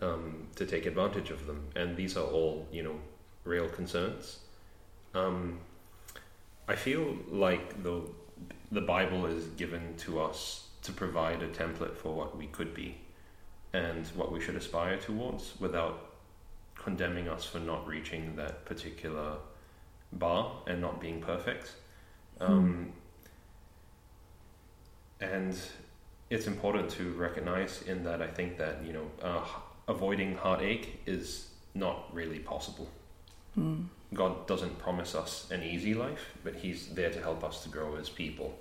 um, 0.00 0.48
to 0.56 0.66
take 0.66 0.86
advantage 0.86 1.30
of 1.30 1.46
them. 1.46 1.64
And 1.76 1.96
these 1.96 2.16
are 2.16 2.24
all, 2.24 2.66
you 2.72 2.82
know, 2.82 2.96
real 3.44 3.68
concerns. 3.68 4.38
Um, 5.14 5.60
I 6.68 6.76
feel 6.76 7.16
like 7.30 7.82
the 7.82 8.02
the 8.70 8.80
Bible 8.80 9.26
is 9.26 9.46
given 9.48 9.94
to 9.98 10.20
us 10.20 10.68
to 10.82 10.92
provide 10.92 11.42
a 11.42 11.48
template 11.48 11.94
for 11.94 12.14
what 12.14 12.36
we 12.36 12.46
could 12.46 12.74
be 12.74 12.96
and 13.72 14.06
what 14.08 14.32
we 14.32 14.40
should 14.40 14.56
aspire 14.56 14.96
towards 14.96 15.54
without 15.60 16.12
condemning 16.74 17.28
us 17.28 17.44
for 17.44 17.58
not 17.58 17.86
reaching 17.86 18.34
that 18.36 18.64
particular 18.64 19.36
bar 20.12 20.52
and 20.66 20.80
not 20.80 21.00
being 21.00 21.20
perfect. 21.20 21.72
Mm. 22.40 22.48
Um, 22.48 22.92
and 25.20 25.56
it's 26.30 26.46
important 26.46 26.90
to 26.90 27.12
recognize 27.12 27.82
in 27.82 28.02
that 28.04 28.20
I 28.22 28.26
think 28.26 28.58
that 28.58 28.84
you 28.84 28.92
know 28.92 29.06
uh, 29.22 29.44
avoiding 29.86 30.34
heartache 30.34 31.00
is 31.06 31.48
not 31.74 32.12
really 32.12 32.38
possible. 32.38 32.88
Mm. 33.58 33.86
God 34.14 34.46
doesn't 34.46 34.78
promise 34.78 35.14
us 35.14 35.50
an 35.50 35.62
easy 35.62 35.94
life, 35.94 36.32
but 36.44 36.54
He's 36.56 36.88
there 36.88 37.10
to 37.10 37.20
help 37.20 37.42
us 37.42 37.62
to 37.62 37.68
grow 37.68 37.96
as 37.96 38.08
people. 38.08 38.58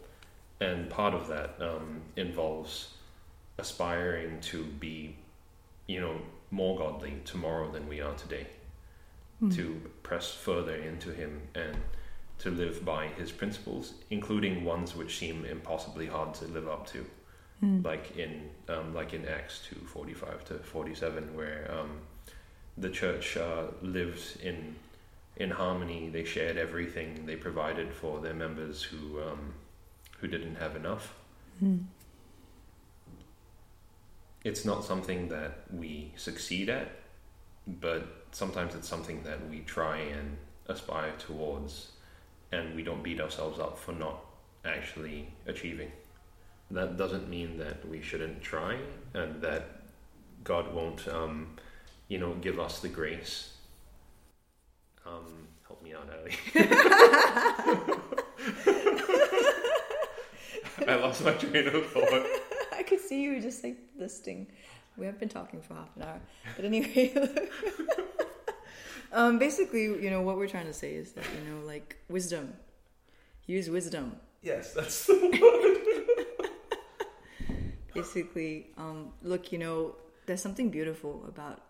And 0.60 0.90
part 0.90 1.14
of 1.14 1.28
that 1.28 1.56
um, 1.60 2.02
involves 2.16 2.94
aspiring 3.58 4.40
to 4.42 4.64
be, 4.64 5.16
you 5.88 6.00
know, 6.00 6.16
more 6.52 6.78
godly 6.78 7.14
tomorrow 7.26 7.72
than 7.72 7.88
we 7.88 8.02
are 8.02 8.14
today, 8.14 8.48
mm. 9.42 9.54
to 9.56 9.82
press 10.04 10.32
further 10.32 10.76
into 10.76 11.12
Him 11.12 11.42
and 11.56 11.78
to 12.40 12.50
live 12.50 12.86
by 12.86 13.08
His 13.08 13.32
principles, 13.32 13.94
including 14.10 14.64
ones 14.64 14.96
which 14.96 15.18
seem 15.18 15.46
impossibly 15.46 16.08
hard 16.08 16.34
to 16.36 16.46
live 16.46 16.68
up 16.68 16.88
to, 16.88 17.06
mm. 17.64 17.84
like 17.84 18.16
in 18.18 18.50
um, 18.70 18.94
like 18.94 19.14
in 19.14 19.28
Acts 19.28 19.62
two 19.68 19.80
forty 19.86 20.14
five 20.14 20.46
to 20.46 20.56
forty 20.56 20.96
seven, 20.96 21.36
where 21.36 21.70
um, 21.78 21.92
the 22.78 22.90
church 22.90 23.38
uh, 23.38 23.64
lived 23.82 24.40
in 24.42 24.76
in 25.42 25.50
harmony. 25.50 26.10
They 26.10 26.24
shared 26.24 26.58
everything. 26.58 27.26
They 27.26 27.36
provided 27.36 27.92
for 27.94 28.20
their 28.20 28.34
members 28.34 28.84
who 28.84 29.22
um, 29.22 29.54
who 30.20 30.28
didn't 30.28 30.56
have 30.56 30.76
enough. 30.76 31.16
Mm. 31.64 31.86
It's 34.44 34.66
not 34.66 34.84
something 34.84 35.30
that 35.30 35.64
we 35.72 36.14
succeed 36.16 36.70
at, 36.70 36.90
but 37.68 38.26
sometimes 38.32 38.76
it's 38.76 38.88
something 38.88 39.24
that 39.24 39.50
we 39.50 39.60
try 39.60 39.98
and 39.98 40.38
aspire 40.68 41.14
towards, 41.18 41.92
and 42.52 42.76
we 42.76 42.84
don't 42.84 43.04
beat 43.04 43.20
ourselves 43.20 43.60
up 43.60 43.78
for 43.78 43.92
not 43.92 44.24
actually 44.64 45.28
achieving. 45.48 45.92
That 46.70 46.98
doesn't 46.98 47.30
mean 47.30 47.58
that 47.58 47.88
we 47.88 48.02
shouldn't 48.02 48.42
try, 48.42 48.78
and 49.14 49.42
that 49.42 49.82
God 50.44 50.74
won't, 50.74 51.08
um, 51.08 51.58
you 52.08 52.18
know, 52.18 52.34
give 52.36 52.60
us 52.60 52.80
the 52.80 52.90
grace 52.90 53.51
um, 55.06 55.48
help 55.68 55.84
me 55.84 55.94
out, 55.94 56.10
Ali. 56.10 56.36
I 60.88 60.96
lost 60.96 61.24
my 61.24 61.34
train 61.34 61.68
of 61.68 61.86
thought. 61.88 62.26
I 62.74 62.84
could 62.84 63.00
see 63.00 63.24
you 63.24 63.42
just 63.42 63.64
like 63.64 63.78
listing. 63.98 64.48
We 64.98 65.06
have 65.06 65.20
been 65.20 65.30
talking 65.30 65.62
for 65.62 65.76
half 65.76 65.96
an 65.96 66.04
hour, 66.04 66.20
but 66.56 66.66
anyway. 66.66 67.14
um, 69.14 69.40
basically, 69.40 69.84
you 69.84 70.10
know 70.10 70.22
what 70.22 70.38
we're 70.38 70.48
trying 70.48 70.66
to 70.66 70.74
say 70.74 70.94
is 70.94 71.14
that 71.14 71.26
you 71.38 71.52
know, 71.52 71.66
like 71.66 71.98
wisdom. 72.10 72.54
Use 73.48 73.70
wisdom. 73.70 74.18
Yes, 74.42 74.74
that's 74.74 75.06
the 75.06 75.40
word. 75.42 76.50
basically, 77.94 78.68
um, 78.78 79.12
look, 79.24 79.52
you 79.52 79.60
know, 79.60 79.96
there's 80.26 80.42
something 80.42 80.70
beautiful 80.70 81.24
about 81.28 81.62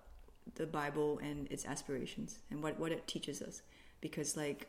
the 0.56 0.66
Bible 0.66 1.20
and 1.22 1.52
its 1.52 1.66
aspirations 1.66 2.40
and 2.50 2.62
what, 2.62 2.80
what 2.80 2.92
it 2.92 3.08
teaches 3.08 3.42
us. 3.42 3.62
Because, 4.02 4.36
like, 4.36 4.68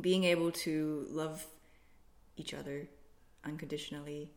being 0.00 0.24
able 0.24 0.50
to 0.50 1.06
love 1.10 1.46
each 2.36 2.54
other 2.54 2.88
unconditionally, 3.44 4.30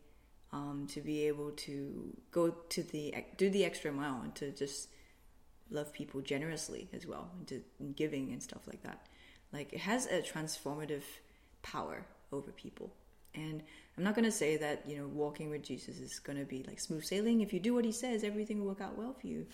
um, 0.52 0.86
to 0.90 1.00
be 1.00 1.26
able 1.26 1.50
to 1.50 2.16
go 2.30 2.50
to 2.68 2.82
the 2.82 3.14
do 3.36 3.50
the 3.50 3.64
extra 3.64 3.90
mile 3.90 4.20
and 4.22 4.34
to 4.36 4.50
just 4.52 4.88
love 5.70 5.92
people 5.92 6.20
generously 6.20 6.88
as 6.92 7.06
well, 7.06 7.30
and 7.38 7.46
to 7.48 7.60
and 7.80 7.96
giving 7.96 8.32
and 8.32 8.42
stuff 8.42 8.62
like 8.66 8.82
that. 8.82 9.06
Like, 9.52 9.72
it 9.72 9.80
has 9.80 10.06
a 10.06 10.22
transformative 10.22 11.02
power 11.62 12.06
over 12.32 12.52
people. 12.52 12.92
And 13.34 13.62
I'm 13.96 14.04
not 14.04 14.14
going 14.14 14.24
to 14.24 14.32
say 14.32 14.56
that, 14.56 14.84
you 14.88 14.96
know, 14.96 15.06
walking 15.08 15.50
with 15.50 15.62
Jesus 15.62 15.98
is 15.98 16.18
going 16.18 16.38
to 16.38 16.44
be 16.44 16.64
like 16.66 16.80
smooth 16.80 17.04
sailing. 17.04 17.40
If 17.40 17.52
you 17.52 17.60
do 17.60 17.74
what 17.74 17.84
he 17.84 17.92
says, 17.92 18.24
everything 18.24 18.60
will 18.60 18.68
work 18.68 18.80
out 18.80 18.96
well 18.96 19.14
for 19.18 19.26
you. 19.26 19.46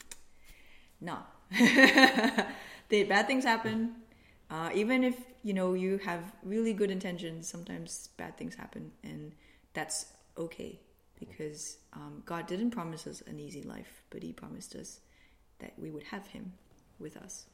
No. 1.02 1.18
the 2.88 3.04
bad 3.04 3.26
things 3.26 3.44
happen. 3.44 3.96
Uh, 4.48 4.70
even 4.74 5.02
if 5.02 5.16
you 5.42 5.52
know 5.52 5.74
you 5.74 5.98
have 5.98 6.32
really 6.42 6.72
good 6.72 6.90
intentions, 6.90 7.48
sometimes 7.48 8.08
bad 8.16 8.38
things 8.38 8.54
happen, 8.54 8.92
and 9.02 9.32
that's 9.74 10.12
okay 10.38 10.78
because 11.18 11.78
um, 11.92 12.22
God 12.24 12.46
didn't 12.46 12.70
promise 12.70 13.06
us 13.06 13.22
an 13.26 13.40
easy 13.40 13.62
life, 13.62 14.02
but 14.10 14.22
He 14.22 14.32
promised 14.32 14.74
us 14.74 15.00
that 15.58 15.72
we 15.76 15.90
would 15.90 16.04
have 16.04 16.26
Him 16.28 16.52
with 16.98 17.16
us. 17.16 17.46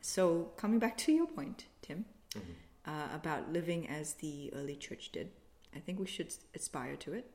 So, 0.00 0.50
coming 0.56 0.78
back 0.78 0.96
to 0.98 1.12
your 1.12 1.26
point, 1.26 1.66
Tim, 1.82 2.04
mm-hmm. 2.34 2.90
uh, 2.90 3.14
about 3.14 3.52
living 3.52 3.88
as 3.88 4.14
the 4.14 4.52
early 4.54 4.76
church 4.76 5.12
did, 5.12 5.30
I 5.74 5.78
think 5.78 6.00
we 6.00 6.06
should 6.06 6.34
aspire 6.54 6.96
to 6.96 7.12
it. 7.12 7.30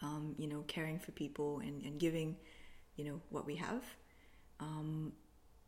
Um, 0.00 0.34
you 0.38 0.46
know, 0.46 0.64
caring 0.68 0.98
for 0.98 1.10
people 1.12 1.58
and, 1.58 1.82
and 1.82 1.98
giving, 1.98 2.36
you 2.96 3.04
know, 3.04 3.20
what 3.30 3.46
we 3.46 3.56
have. 3.56 3.82
Um, 4.60 5.12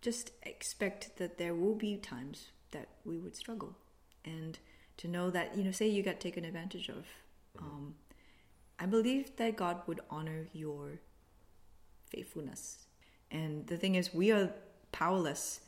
just 0.01 0.33
expect 0.43 1.17
that 1.19 1.39
there 1.39 1.55
will 1.55 1.75
be 1.75 1.97
times 1.97 2.49
that 2.71 2.89
we 3.05 3.19
would 3.19 3.37
struggle. 3.37 3.77
And 4.25 4.59
to 4.99 5.09
know 5.09 5.31
that, 5.31 5.57
you 5.57 5.65
know, 5.65 5.71
say 5.71 5.89
you 5.89 6.03
got 6.03 6.21
taken 6.21 6.45
advantage 6.45 6.89
of, 6.89 7.07
mm-hmm. 7.57 7.65
um, 7.65 7.95
I 8.79 8.87
believe 8.87 9.37
that 9.37 9.57
God 9.57 9.83
would 9.87 10.01
honor 10.11 10.47
your 10.53 11.01
faithfulness. 12.09 12.87
And 13.31 13.67
the 13.67 13.77
thing 13.77 13.95
is, 13.95 14.13
we 14.13 14.33
are 14.33 14.51
powerless 14.93 15.61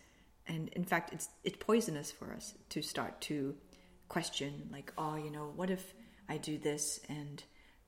and 0.47 0.69
in 0.71 0.85
fact 0.85 1.13
it's 1.13 1.29
it's 1.45 1.57
poisonous 1.59 2.11
for 2.11 2.33
us 2.33 2.55
to 2.69 2.83
start 2.83 3.21
to 3.21 3.55
question 4.09 4.69
like 4.73 4.93
oh 4.99 5.17
you 5.17 5.31
know 5.31 5.53
what 5.57 5.71
if 5.71 5.95
i 6.29 6.37
do 6.37 6.59
this 6.59 7.01
and 7.09 7.45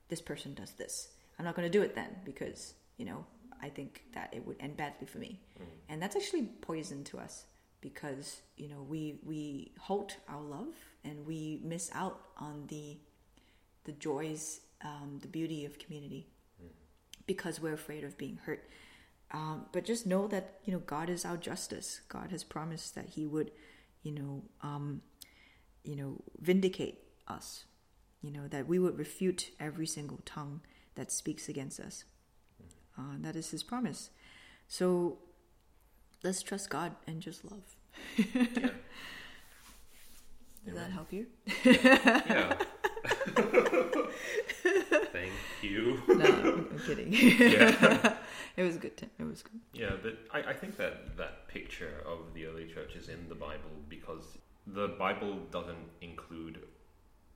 this 0.09 0.21
person 0.21 0.53
does 0.53 0.71
this 0.73 1.09
i'm 1.37 1.45
not 1.45 1.55
going 1.55 1.69
to 1.69 1.77
do 1.77 1.83
it 1.83 1.95
then 1.95 2.15
because 2.23 2.73
you 2.97 3.05
know 3.05 3.25
i 3.61 3.69
think 3.69 4.03
that 4.13 4.33
it 4.33 4.45
would 4.45 4.57
end 4.59 4.77
badly 4.77 5.07
for 5.07 5.17
me 5.19 5.39
mm. 5.59 5.65
and 5.89 6.01
that's 6.01 6.15
actually 6.15 6.43
poison 6.61 7.03
to 7.03 7.17
us 7.17 7.45
because 7.81 8.41
you 8.57 8.67
know 8.67 8.85
we 8.87 9.19
we 9.23 9.71
halt 9.79 10.17
our 10.27 10.41
love 10.41 10.73
and 11.03 11.25
we 11.25 11.61
miss 11.63 11.89
out 11.93 12.19
on 12.37 12.65
the 12.67 12.97
the 13.83 13.91
joys 13.93 14.61
um, 14.83 15.19
the 15.21 15.27
beauty 15.27 15.65
of 15.65 15.79
community 15.79 16.27
mm. 16.61 16.67
because 17.25 17.61
we're 17.61 17.73
afraid 17.73 18.03
of 18.03 18.17
being 18.17 18.39
hurt 18.45 18.67
um, 19.31 19.65
but 19.71 19.85
just 19.85 20.05
know 20.05 20.27
that 20.27 20.59
you 20.63 20.73
know 20.73 20.79
God 20.79 21.09
is 21.09 21.25
our 21.25 21.37
justice. 21.37 22.01
God 22.07 22.31
has 22.31 22.43
promised 22.43 22.95
that 22.95 23.09
He 23.09 23.25
would, 23.25 23.51
you 24.03 24.11
know, 24.11 24.43
um, 24.61 25.01
you 25.83 25.95
know, 25.95 26.21
vindicate 26.39 26.99
us. 27.27 27.65
You 28.21 28.31
know 28.31 28.47
that 28.47 28.67
we 28.67 28.79
would 28.79 28.97
refute 28.97 29.51
every 29.59 29.87
single 29.87 30.19
tongue 30.25 30.61
that 30.95 31.11
speaks 31.11 31.49
against 31.49 31.79
us. 31.79 32.05
Uh, 32.97 33.15
that 33.19 33.35
is 33.35 33.51
His 33.51 33.63
promise. 33.63 34.09
So 34.67 35.17
let's 36.23 36.41
trust 36.41 36.69
God 36.69 36.95
and 37.07 37.21
just 37.21 37.43
love. 37.45 37.75
yeah. 38.17 38.69
Does 40.65 40.73
that 40.73 40.91
help 40.91 41.13
you? 41.13 41.27
yeah. 41.63 42.57
Thank 45.11 45.31
you. 45.61 46.01
No, 46.07 46.25
I'm 46.25 46.79
kidding. 46.85 47.13
yeah 47.13 48.15
it 48.57 48.63
was 48.63 48.77
good. 48.77 49.09
It 49.19 49.23
was 49.23 49.43
good. 49.43 49.59
Yeah, 49.73 49.91
but 50.01 50.17
I, 50.31 50.49
I 50.49 50.53
think 50.53 50.77
that 50.77 51.15
that 51.17 51.47
picture 51.47 52.01
of 52.07 52.33
the 52.33 52.47
early 52.47 52.67
church 52.67 52.95
is 52.95 53.09
in 53.09 53.29
the 53.29 53.35
Bible 53.35 53.69
because 53.89 54.37
the 54.65 54.87
Bible 54.87 55.37
doesn't 55.51 55.89
include 56.01 56.59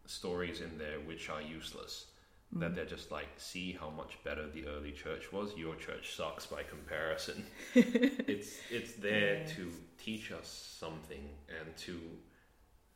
stories 0.07 0.61
in 0.61 0.77
there 0.79 0.99
which 1.05 1.29
are 1.29 1.41
useless. 1.41 2.07
Mm. 2.55 2.62
That 2.62 2.75
they're 2.75 2.85
just 2.85 3.12
like, 3.12 3.27
see 3.38 3.77
how 3.79 3.89
much 3.91 4.17
better 4.23 4.49
the 4.49 4.65
early 4.67 4.91
church 4.91 5.31
was. 5.31 5.55
Your 5.55 5.75
church 5.75 6.15
sucks 6.15 6.47
by 6.47 6.63
comparison. 6.63 7.45
it's 7.75 8.57
it's 8.71 8.93
there 8.93 9.39
yeah. 9.41 9.53
to 9.55 9.71
teach 9.97 10.31
us 10.31 10.77
something 10.79 11.29
and 11.59 11.77
to 11.77 11.99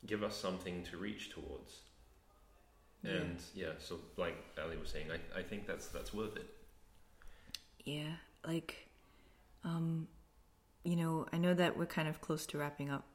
give 0.06 0.24
us 0.24 0.36
something 0.36 0.84
to 0.92 0.98
reach 0.98 1.30
towards. 1.30 1.82
And 3.04 3.38
yeah, 3.54 3.68
yeah 3.68 3.72
so 3.80 4.00
like 4.18 4.36
Ali 4.62 4.78
was 4.78 4.90
saying, 4.90 5.08
I, 5.12 5.40
I 5.40 5.44
think 5.44 5.68
that's 5.68 5.88
that's 5.88 6.14
worth 6.14 6.36
it 6.36 6.50
yeah, 7.86 8.16
like, 8.46 8.88
um, 9.64 10.08
you 10.84 10.96
know, 10.96 11.26
I 11.34 11.38
know 11.38 11.54
that 11.54 11.78
we're 11.78 11.86
kind 11.86 12.08
of 12.08 12.22
close 12.22 12.46
to 12.48 12.58
wrapping 12.58 12.90
up 12.90 13.06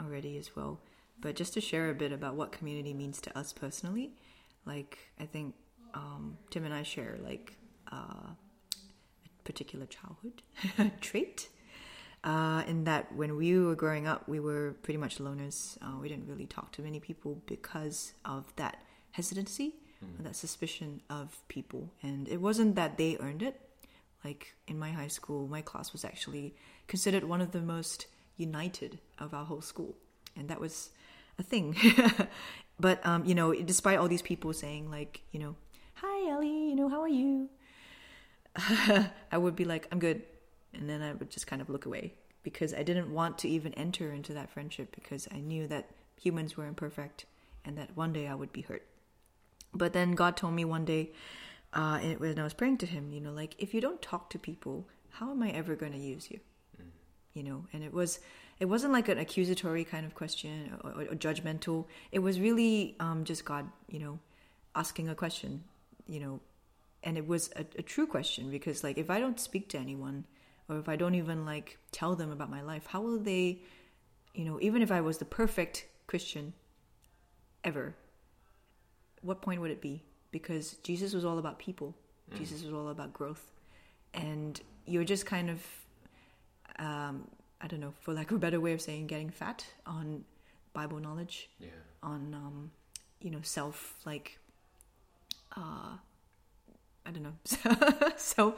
already 0.00 0.36
as 0.36 0.54
well, 0.56 0.80
but 1.20 1.36
just 1.36 1.54
to 1.54 1.60
share 1.60 1.90
a 1.90 1.94
bit 1.94 2.12
about 2.12 2.34
what 2.34 2.52
community 2.52 2.92
means 2.92 3.20
to 3.22 3.38
us 3.38 3.52
personally, 3.52 4.12
like, 4.64 4.98
I 5.20 5.26
think 5.26 5.54
um, 5.96 6.36
Tim 6.50 6.64
and 6.64 6.74
I 6.74 6.82
share 6.82 7.16
like 7.22 7.56
uh, 7.90 7.96
a 7.96 9.42
particular 9.44 9.86
childhood 9.86 10.42
trait. 11.00 11.48
Uh, 12.24 12.64
in 12.66 12.84
that 12.84 13.14
when 13.14 13.36
we 13.36 13.56
were 13.58 13.76
growing 13.76 14.06
up, 14.08 14.28
we 14.28 14.40
were 14.40 14.74
pretty 14.82 14.98
much 14.98 15.18
loners. 15.18 15.78
Uh, 15.80 15.96
we 16.00 16.08
didn't 16.08 16.26
really 16.26 16.46
talk 16.46 16.72
to 16.72 16.82
many 16.82 16.98
people 16.98 17.40
because 17.46 18.14
of 18.24 18.44
that 18.56 18.82
hesitancy, 19.12 19.74
mm. 20.04 20.24
that 20.24 20.34
suspicion 20.34 21.00
of 21.08 21.38
people. 21.46 21.92
And 22.02 22.26
it 22.28 22.40
wasn't 22.40 22.74
that 22.74 22.98
they 22.98 23.16
earned 23.20 23.42
it, 23.42 23.60
like 24.24 24.54
in 24.66 24.76
my 24.76 24.90
high 24.90 25.06
school, 25.08 25.46
my 25.46 25.62
class 25.62 25.92
was 25.92 26.04
actually 26.04 26.56
considered 26.88 27.22
one 27.22 27.40
of 27.40 27.52
the 27.52 27.60
most 27.60 28.06
united 28.36 28.98
of 29.20 29.32
our 29.32 29.44
whole 29.44 29.60
school, 29.62 29.94
and 30.36 30.48
that 30.48 30.60
was 30.60 30.90
a 31.38 31.44
thing. 31.44 31.76
but 32.80 33.06
um, 33.06 33.24
you 33.24 33.36
know, 33.36 33.54
despite 33.54 33.98
all 33.98 34.08
these 34.08 34.22
people 34.22 34.52
saying 34.52 34.90
like, 34.90 35.22
you 35.30 35.38
know, 35.38 35.54
"Hi, 35.96 36.30
Ellie," 36.30 36.70
you 36.70 36.76
know, 36.76 36.88
"How 36.88 37.00
are 37.00 37.08
you?" 37.08 37.48
I 38.56 39.38
would 39.38 39.56
be 39.56 39.64
like, 39.64 39.88
"I'm 39.92 39.98
good," 39.98 40.22
and 40.72 40.88
then 40.88 41.02
I 41.02 41.12
would 41.12 41.30
just 41.30 41.46
kind 41.46 41.60
of 41.60 41.68
look 41.68 41.86
away 41.86 42.14
because 42.42 42.72
I 42.72 42.82
didn't 42.82 43.12
want 43.12 43.38
to 43.38 43.48
even 43.48 43.74
enter 43.74 44.12
into 44.12 44.32
that 44.34 44.50
friendship 44.50 44.94
because 44.94 45.26
I 45.32 45.40
knew 45.40 45.66
that 45.66 45.90
humans 46.20 46.56
were 46.56 46.66
imperfect 46.66 47.26
and 47.64 47.76
that 47.76 47.96
one 47.96 48.12
day 48.12 48.28
I 48.28 48.34
would 48.34 48.52
be 48.52 48.62
hurt. 48.62 48.86
But 49.74 49.92
then 49.92 50.12
God 50.12 50.36
told 50.36 50.54
me 50.54 50.64
one 50.64 50.84
day, 50.84 51.10
uh, 51.72 51.98
and 52.00 52.20
when 52.20 52.38
I 52.38 52.44
was 52.44 52.54
praying 52.54 52.78
to 52.78 52.86
him, 52.86 53.10
you 53.10 53.20
know, 53.20 53.32
like 53.32 53.56
if 53.58 53.74
you 53.74 53.80
don't 53.80 54.00
talk 54.00 54.30
to 54.30 54.38
people, 54.38 54.86
how 55.10 55.30
am 55.32 55.42
I 55.42 55.50
ever 55.50 55.74
going 55.74 55.92
to 55.92 55.98
use 55.98 56.30
you? 56.30 56.40
Mm. 56.80 56.86
You 57.34 57.42
know, 57.42 57.64
and 57.72 57.82
it 57.82 57.92
was 57.92 58.20
it 58.60 58.66
wasn't 58.66 58.92
like 58.92 59.08
an 59.08 59.18
accusatory 59.18 59.84
kind 59.84 60.06
of 60.06 60.14
question 60.14 60.78
or, 60.82 60.92
or, 60.92 61.02
or 61.02 61.14
judgmental. 61.16 61.86
It 62.12 62.20
was 62.20 62.40
really 62.40 62.96
um, 63.00 63.24
just 63.24 63.44
God, 63.44 63.68
you 63.88 63.98
know, 63.98 64.18
asking 64.74 65.08
a 65.08 65.14
question, 65.14 65.64
you 66.06 66.20
know, 66.20 66.40
and 67.02 67.16
it 67.16 67.26
was 67.26 67.50
a, 67.56 67.64
a 67.78 67.82
true 67.82 68.06
question 68.06 68.50
because 68.50 68.82
like 68.82 68.98
if 68.98 69.10
I 69.10 69.20
don't 69.20 69.38
speak 69.38 69.68
to 69.70 69.78
anyone 69.78 70.24
or 70.68 70.78
if 70.78 70.88
I 70.88 70.96
don't 70.96 71.14
even 71.14 71.44
like 71.44 71.78
tell 71.92 72.14
them 72.14 72.30
about 72.30 72.50
my 72.50 72.62
life, 72.62 72.86
how 72.86 73.00
will 73.00 73.18
they, 73.18 73.60
you 74.34 74.44
know, 74.44 74.58
even 74.60 74.82
if 74.82 74.90
I 74.90 75.00
was 75.00 75.18
the 75.18 75.24
perfect 75.24 75.86
Christian 76.06 76.52
ever, 77.64 77.94
what 79.22 79.42
point 79.42 79.60
would 79.60 79.70
it 79.70 79.80
be? 79.80 80.02
because 80.38 80.74
Jesus 80.82 81.14
was 81.14 81.24
all 81.24 81.38
about 81.38 81.58
people. 81.58 81.94
Mm. 82.30 82.38
Jesus 82.38 82.62
was 82.62 82.72
all 82.72 82.88
about 82.88 83.12
growth, 83.12 83.52
and 84.12 84.60
you're 84.84 85.04
just 85.04 85.24
kind 85.26 85.50
of, 85.50 85.66
um, 86.78 87.28
I 87.60 87.66
don't 87.66 87.80
know, 87.80 87.94
for 88.00 88.12
lack 88.12 88.30
of 88.30 88.36
a 88.36 88.40
better 88.40 88.60
way 88.60 88.72
of 88.72 88.80
saying, 88.82 89.06
getting 89.06 89.30
fat 89.30 89.64
on 89.86 90.24
Bible 90.74 90.98
knowledge, 90.98 91.48
yeah. 91.58 91.68
on 92.02 92.34
um, 92.34 92.70
you 93.20 93.30
know 93.30 93.40
self 93.42 93.94
like, 94.04 94.38
uh, 95.56 95.96
I 97.04 97.10
don't 97.10 97.22
know, 97.22 98.10
self 98.16 98.54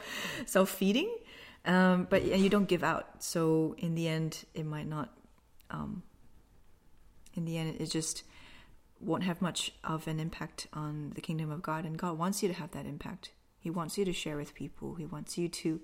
self 0.47 0.71
feeding, 0.71 1.15
um, 1.65 2.07
but 2.09 2.23
and 2.23 2.43
you 2.43 2.49
don't 2.49 2.69
give 2.69 2.83
out. 2.83 3.23
So 3.23 3.75
in 3.79 3.95
the 3.95 4.09
end, 4.09 4.45
it 4.55 4.67
might 4.67 4.89
not. 4.89 5.11
Um, 5.71 6.03
in 7.35 7.45
the 7.45 7.59
end, 7.59 7.77
it 7.79 7.91
just 7.91 8.25
won't 9.01 9.23
have 9.23 9.41
much 9.41 9.73
of 9.85 10.09
an 10.09 10.19
impact 10.19 10.67
on 10.73 11.13
the 11.15 11.21
kingdom 11.21 11.51
of 11.51 11.63
God. 11.63 11.85
And 11.85 11.97
God 11.97 12.19
wants 12.19 12.43
you 12.43 12.49
to 12.49 12.55
have 12.55 12.73
that 12.73 12.87
impact. 12.87 13.31
He 13.61 13.71
wants 13.71 13.97
you 13.97 14.05
to 14.05 14.13
share 14.13 14.37
with 14.37 14.55
people. 14.55 14.95
He 14.95 15.07
wants 15.07 15.39
you 15.39 15.49
to 15.49 15.81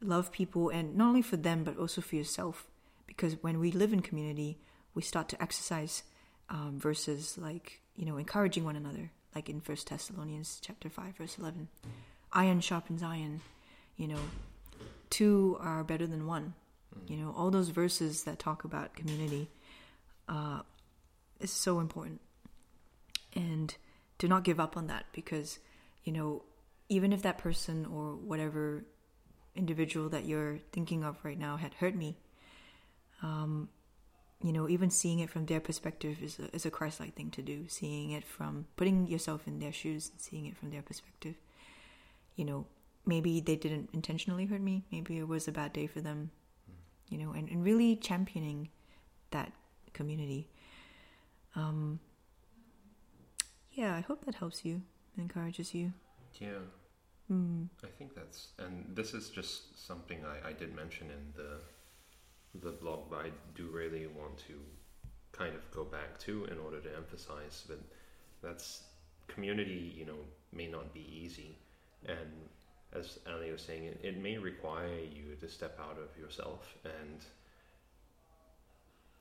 love 0.00 0.32
people, 0.32 0.68
and 0.68 0.96
not 0.96 1.08
only 1.08 1.22
for 1.22 1.36
them, 1.36 1.64
but 1.64 1.78
also 1.78 2.00
for 2.00 2.16
yourself. 2.16 2.66
Because 3.06 3.42
when 3.42 3.60
we 3.60 3.70
live 3.70 3.92
in 3.92 4.00
community, 4.00 4.58
we 4.94 5.02
start 5.02 5.28
to 5.30 5.42
exercise 5.42 6.02
um, 6.48 6.78
verses 6.78 7.36
like 7.38 7.80
you 7.96 8.04
know 8.04 8.16
encouraging 8.16 8.64
one 8.64 8.76
another, 8.76 9.10
like 9.36 9.50
in 9.50 9.60
First 9.60 9.90
Thessalonians 9.90 10.58
chapter 10.62 10.88
five, 10.88 11.14
verse 11.16 11.36
eleven. 11.38 11.68
Iron 12.32 12.60
sharpens 12.60 13.02
iron. 13.02 13.42
You 13.98 14.08
know, 14.08 14.20
two 15.10 15.58
are 15.60 15.84
better 15.84 16.06
than 16.06 16.26
one. 16.26 16.54
You 17.06 17.18
know, 17.18 17.34
all 17.36 17.50
those 17.50 17.68
verses 17.68 18.24
that 18.24 18.38
talk 18.38 18.64
about 18.64 18.96
community 18.96 19.50
uh, 20.26 20.60
is 21.38 21.50
so 21.50 21.80
important 21.80 22.22
and 23.34 23.76
do 24.16 24.26
not 24.26 24.42
give 24.42 24.58
up 24.58 24.76
on 24.76 24.86
that 24.86 25.04
because 25.12 25.58
you 26.04 26.12
know 26.12 26.42
even 26.88 27.12
if 27.12 27.20
that 27.22 27.36
person 27.36 27.84
or 27.84 28.14
whatever 28.14 28.84
individual 29.54 30.08
that 30.08 30.24
you're 30.24 30.58
thinking 30.72 31.04
of 31.04 31.16
right 31.22 31.38
now 31.38 31.56
had 31.58 31.74
hurt 31.74 31.94
me 31.94 32.16
um, 33.22 33.68
you 34.42 34.52
know 34.52 34.68
even 34.68 34.90
seeing 34.90 35.20
it 35.20 35.30
from 35.30 35.46
their 35.46 35.60
perspective 35.60 36.18
is 36.22 36.38
a, 36.38 36.54
is 36.54 36.66
a 36.66 36.70
christ-like 36.70 37.14
thing 37.14 37.30
to 37.30 37.42
do 37.42 37.64
seeing 37.68 38.10
it 38.10 38.24
from 38.24 38.66
putting 38.76 39.06
yourself 39.06 39.46
in 39.46 39.58
their 39.58 39.72
shoes 39.72 40.10
and 40.10 40.20
seeing 40.20 40.46
it 40.46 40.56
from 40.56 40.70
their 40.70 40.82
perspective 40.82 41.34
you 42.36 42.44
know 42.44 42.66
maybe 43.06 43.40
they 43.40 43.56
didn't 43.56 43.88
intentionally 43.92 44.46
hurt 44.46 44.60
me 44.60 44.84
maybe 44.92 45.18
it 45.18 45.26
was 45.26 45.48
a 45.48 45.52
bad 45.52 45.72
day 45.72 45.86
for 45.86 46.00
them 46.00 46.30
you 47.08 47.16
know 47.16 47.32
and, 47.32 47.48
and 47.48 47.64
really 47.64 47.96
championing 47.96 48.68
that 49.30 49.52
community 49.94 50.48
um, 51.56 51.98
yeah, 53.72 53.94
I 53.94 54.00
hope 54.00 54.24
that 54.26 54.34
helps 54.34 54.64
you, 54.64 54.82
encourages 55.18 55.74
you. 55.74 55.92
Yeah. 56.38 56.64
Mm. 57.30 57.68
I 57.82 57.88
think 57.98 58.14
that's, 58.14 58.48
and 58.58 58.84
this 58.94 59.14
is 59.14 59.30
just 59.30 59.86
something 59.86 60.18
I, 60.24 60.50
I 60.50 60.52
did 60.52 60.74
mention 60.74 61.08
in 61.10 61.32
the 61.34 61.60
the 62.62 62.72
blog, 62.72 63.10
but 63.10 63.26
I 63.26 63.30
do 63.54 63.68
really 63.72 64.06
want 64.06 64.38
to 64.48 64.54
kind 65.32 65.54
of 65.54 65.70
go 65.70 65.84
back 65.84 66.18
to 66.20 66.44
in 66.46 66.58
order 66.58 66.80
to 66.80 66.94
emphasize 66.96 67.64
that 67.68 67.80
that's 68.42 68.82
community. 69.28 69.94
You 69.96 70.06
know, 70.06 70.18
may 70.52 70.66
not 70.68 70.92
be 70.94 71.06
easy, 71.24 71.56
and 72.06 72.48
as 72.92 73.18
Ali 73.30 73.50
was 73.52 73.62
saying, 73.62 73.84
it, 73.84 74.00
it 74.02 74.22
may 74.22 74.38
require 74.38 74.98
you 74.98 75.34
to 75.40 75.48
step 75.48 75.78
out 75.80 75.98
of 75.98 76.16
yourself, 76.20 76.74
and 76.84 77.24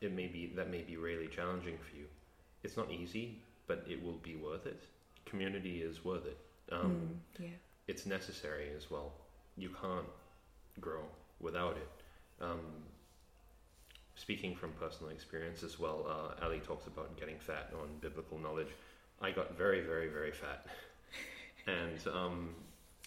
it 0.02 0.12
may 0.14 0.28
be 0.28 0.48
that 0.56 0.70
may 0.70 0.82
be 0.82 0.98
really 0.98 1.28
challenging 1.28 1.78
for 1.78 1.96
you. 1.96 2.06
It's 2.64 2.78
not 2.78 2.92
easy, 2.92 3.42
but 3.68 3.86
it 3.88 4.04
will 4.04 4.18
be 4.24 4.36
worth 4.36 4.66
it. 4.66 4.82
Community 5.26 5.82
is 5.82 6.04
worth 6.06 6.26
it. 6.26 6.38
Um, 6.72 7.20
Mm, 7.40 7.44
yeah. 7.44 7.58
it's 7.88 8.06
necessary 8.06 8.70
as 8.76 8.90
well. 8.90 9.14
You 9.58 9.70
can't 9.82 10.08
grow 10.80 11.04
without 11.40 11.78
it. 11.78 11.90
Um, 12.42 12.60
speaking 14.16 14.56
from 14.56 14.72
personal 14.74 15.12
experience 15.12 15.64
as 15.64 15.80
well, 15.80 16.06
uh, 16.08 16.46
Ali 16.46 16.60
talks 16.60 16.88
about 16.88 17.18
getting 17.20 17.38
fat 17.40 17.72
on 17.82 17.90
biblical 18.02 18.38
knowledge. 18.38 18.70
I 19.22 19.32
got 19.32 19.58
very, 19.58 19.82
very, 19.82 20.08
very 20.08 20.32
fat, 20.32 20.68
and 21.68 22.00
um, 22.14 22.50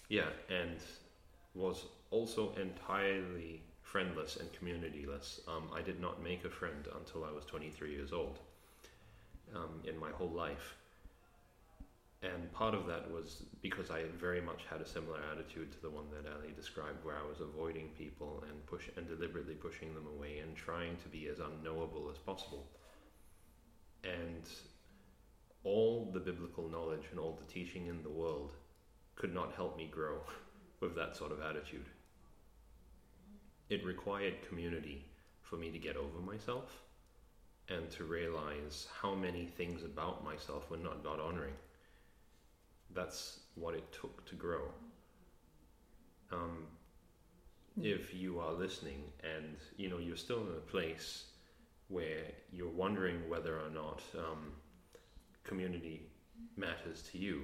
yeah, 0.08 0.28
and 0.48 0.76
was 1.54 1.86
also 2.10 2.52
entirely 2.60 3.62
friendless 3.82 4.36
and 4.36 4.48
communityless. 4.52 5.40
Um, 5.48 5.68
I 5.74 5.82
did 5.82 6.00
not 6.00 6.22
make 6.22 6.44
a 6.44 6.50
friend 6.50 6.86
until 6.96 7.24
I 7.24 7.32
was 7.32 7.44
23 7.46 7.90
years 7.90 8.12
old. 8.12 8.38
Um, 9.54 9.80
in 9.84 9.98
my 9.98 10.10
whole 10.10 10.28
life, 10.28 10.76
and 12.22 12.52
part 12.52 12.74
of 12.74 12.87
that 12.88 13.09
was 13.12 13.44
because 13.62 13.90
I 13.90 14.02
very 14.18 14.40
much 14.40 14.62
had 14.68 14.81
a 14.81 14.87
similar 14.87 15.20
attitude 15.33 15.70
to 15.72 15.81
the 15.81 15.90
one 15.90 16.07
that 16.11 16.28
Ali 16.28 16.52
described, 16.57 17.04
where 17.04 17.16
I 17.16 17.28
was 17.28 17.40
avoiding 17.40 17.90
people 17.96 18.42
and 18.48 18.66
push 18.66 18.88
and 18.96 19.07
deliberately 19.07 19.54
pushing 19.54 19.94
them 19.94 20.07
away 20.16 20.38
and 20.38 20.57
trying 20.57 20.96
to 20.96 21.09
be 21.09 21.28
as 21.28 21.38
unknowable 21.38 22.11
as 22.11 22.18
possible. 22.18 22.66
And 24.02 24.42
all 25.62 26.11
the 26.12 26.18
biblical 26.18 26.68
knowledge 26.68 27.04
and 27.12 27.20
all 27.20 27.38
the 27.38 27.52
teaching 27.52 27.87
in 27.87 28.02
the 28.02 28.11
world 28.11 28.52
could 29.14 29.33
not 29.33 29.54
help 29.54 29.76
me 29.76 29.88
grow 29.88 30.18
with 30.81 30.96
that 30.96 31.16
sort 31.16 31.31
of 31.31 31.40
attitude. 31.40 31.87
It 33.68 33.85
required 33.85 34.48
community 34.48 35.04
for 35.42 35.57
me 35.57 35.70
to 35.70 35.78
get 35.78 35.96
over 35.96 36.18
myself 36.18 36.83
and 37.68 37.88
to 37.92 38.02
realize 38.02 38.88
how 39.00 39.14
many 39.14 39.46
things 39.46 39.85
about 39.85 40.24
myself 40.24 40.68
were 40.68 40.78
not 40.78 41.04
God 41.04 41.20
honoring 41.20 41.54
that's 42.98 43.40
what 43.54 43.74
it 43.74 43.92
took 43.92 44.26
to 44.26 44.34
grow. 44.34 44.62
Um, 46.32 46.66
if 47.80 48.12
you 48.12 48.40
are 48.40 48.52
listening 48.52 49.04
and 49.22 49.56
you 49.76 49.88
know 49.88 49.98
you're 49.98 50.16
still 50.16 50.40
in 50.40 50.48
a 50.48 50.70
place 50.72 51.26
where 51.87 52.24
you're 52.52 52.76
wondering 52.84 53.28
whether 53.28 53.54
or 53.54 53.70
not 53.70 54.02
um, 54.18 54.50
community 55.44 56.02
matters 56.56 57.02
to 57.12 57.18
you, 57.18 57.42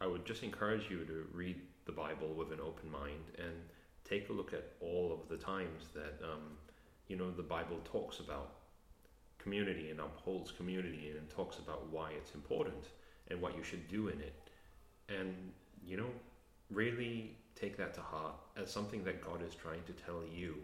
I 0.00 0.06
would 0.06 0.24
just 0.24 0.42
encourage 0.42 0.90
you 0.90 1.04
to 1.04 1.26
read 1.32 1.60
the 1.84 1.92
Bible 1.92 2.32
with 2.34 2.50
an 2.50 2.60
open 2.60 2.90
mind 2.90 3.26
and 3.36 3.56
take 4.04 4.30
a 4.30 4.32
look 4.32 4.54
at 4.54 4.64
all 4.80 5.12
of 5.12 5.28
the 5.28 5.36
times 5.36 5.88
that 5.94 6.18
um, 6.24 6.56
you 7.06 7.16
know 7.16 7.30
the 7.30 7.42
Bible 7.42 7.80
talks 7.84 8.18
about 8.18 8.54
community 9.36 9.90
and 9.90 10.00
upholds 10.00 10.50
community 10.50 11.12
and 11.16 11.28
talks 11.28 11.58
about 11.58 11.86
why 11.90 12.12
it's 12.12 12.34
important 12.34 12.84
and 13.28 13.40
what 13.42 13.54
you 13.56 13.62
should 13.62 13.86
do 13.88 14.08
in 14.08 14.18
it 14.20 14.39
and 15.18 15.34
you 15.84 15.96
know 15.96 16.10
really 16.70 17.36
take 17.54 17.76
that 17.76 17.94
to 17.94 18.00
heart 18.00 18.34
as 18.56 18.70
something 18.70 19.04
that 19.04 19.24
God 19.24 19.42
is 19.46 19.54
trying 19.54 19.82
to 19.86 19.92
tell 19.92 20.22
you 20.32 20.54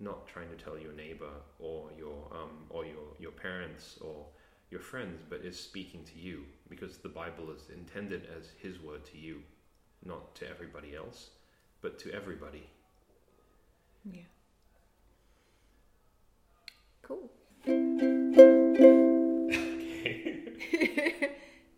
not 0.00 0.26
trying 0.26 0.48
to 0.48 0.56
tell 0.56 0.78
your 0.78 0.92
neighbor 0.92 1.30
or 1.58 1.88
your 1.96 2.26
um, 2.32 2.50
or 2.70 2.84
your 2.84 3.04
your 3.18 3.32
parents 3.32 3.98
or 4.00 4.26
your 4.70 4.80
friends 4.80 5.20
but 5.28 5.40
is 5.44 5.58
speaking 5.58 6.04
to 6.04 6.18
you 6.18 6.44
because 6.68 6.98
the 6.98 7.08
Bible 7.08 7.50
is 7.50 7.68
intended 7.74 8.26
as 8.36 8.50
his 8.58 8.80
word 8.80 9.04
to 9.06 9.18
you 9.18 9.42
not 10.04 10.34
to 10.36 10.48
everybody 10.48 10.96
else 10.96 11.30
but 11.80 11.98
to 11.98 12.12
everybody 12.12 12.68
Yeah. 14.04 14.22
Cool. 17.02 18.51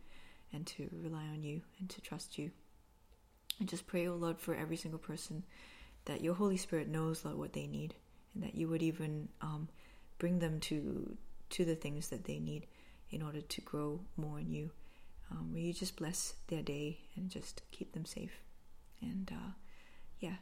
and 0.52 0.66
to 0.66 0.88
rely 0.92 1.24
on 1.24 1.42
you 1.42 1.60
and 1.78 1.90
to 1.90 2.00
trust 2.00 2.38
you. 2.38 2.50
And 3.60 3.68
just 3.68 3.86
pray, 3.86 4.06
oh 4.06 4.14
Lord, 4.14 4.38
for 4.38 4.54
every 4.54 4.76
single 4.76 5.00
person 5.00 5.44
that 6.06 6.22
your 6.22 6.34
Holy 6.34 6.56
Spirit 6.56 6.88
knows, 6.88 7.24
Lord, 7.24 7.36
what 7.36 7.52
they 7.52 7.66
need, 7.66 7.94
and 8.32 8.42
that 8.42 8.54
you 8.54 8.68
would 8.68 8.82
even 8.82 9.28
um, 9.42 9.68
bring 10.18 10.38
them 10.38 10.60
to 10.60 11.16
to 11.50 11.64
the 11.64 11.74
things 11.74 12.08
that 12.08 12.24
they 12.24 12.38
need 12.38 12.66
in 13.10 13.22
order 13.22 13.40
to 13.40 13.60
grow 13.62 14.00
more 14.16 14.38
in 14.38 14.50
you. 14.50 14.70
Um, 15.30 15.52
will 15.52 15.60
you 15.60 15.72
just 15.72 15.96
bless 15.96 16.34
their 16.46 16.62
day 16.62 16.98
and 17.16 17.28
just 17.28 17.62
keep 17.72 17.92
them 17.92 18.04
safe, 18.04 18.40
and 19.02 19.30
uh, 19.32 19.52
yeah, 20.20 20.36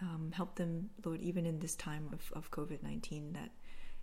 um, 0.00 0.32
help 0.34 0.56
them, 0.56 0.90
Lord, 1.04 1.20
even 1.20 1.46
in 1.46 1.58
this 1.58 1.74
time 1.74 2.08
of, 2.12 2.30
of 2.36 2.50
COVID 2.50 2.82
nineteen. 2.82 3.32
That 3.32 3.50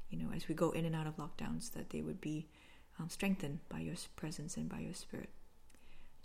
you 0.09 0.17
know, 0.17 0.31
as 0.35 0.47
we 0.47 0.55
go 0.55 0.71
in 0.71 0.85
and 0.85 0.95
out 0.95 1.07
of 1.07 1.17
lockdowns, 1.17 1.71
that 1.73 1.91
they 1.91 2.01
would 2.01 2.19
be 2.19 2.47
um, 2.99 3.09
strengthened 3.09 3.59
by 3.69 3.79
your 3.79 3.95
presence 4.15 4.57
and 4.57 4.69
by 4.69 4.79
your 4.79 4.93
spirit. 4.93 5.29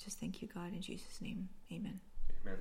Just 0.03 0.19
thank 0.19 0.43
you, 0.43 0.49
God, 0.53 0.73
in 0.73 0.81
Jesus' 0.83 1.21
name. 1.21 1.49
Amen. 1.73 2.01
Amen. 2.45 2.59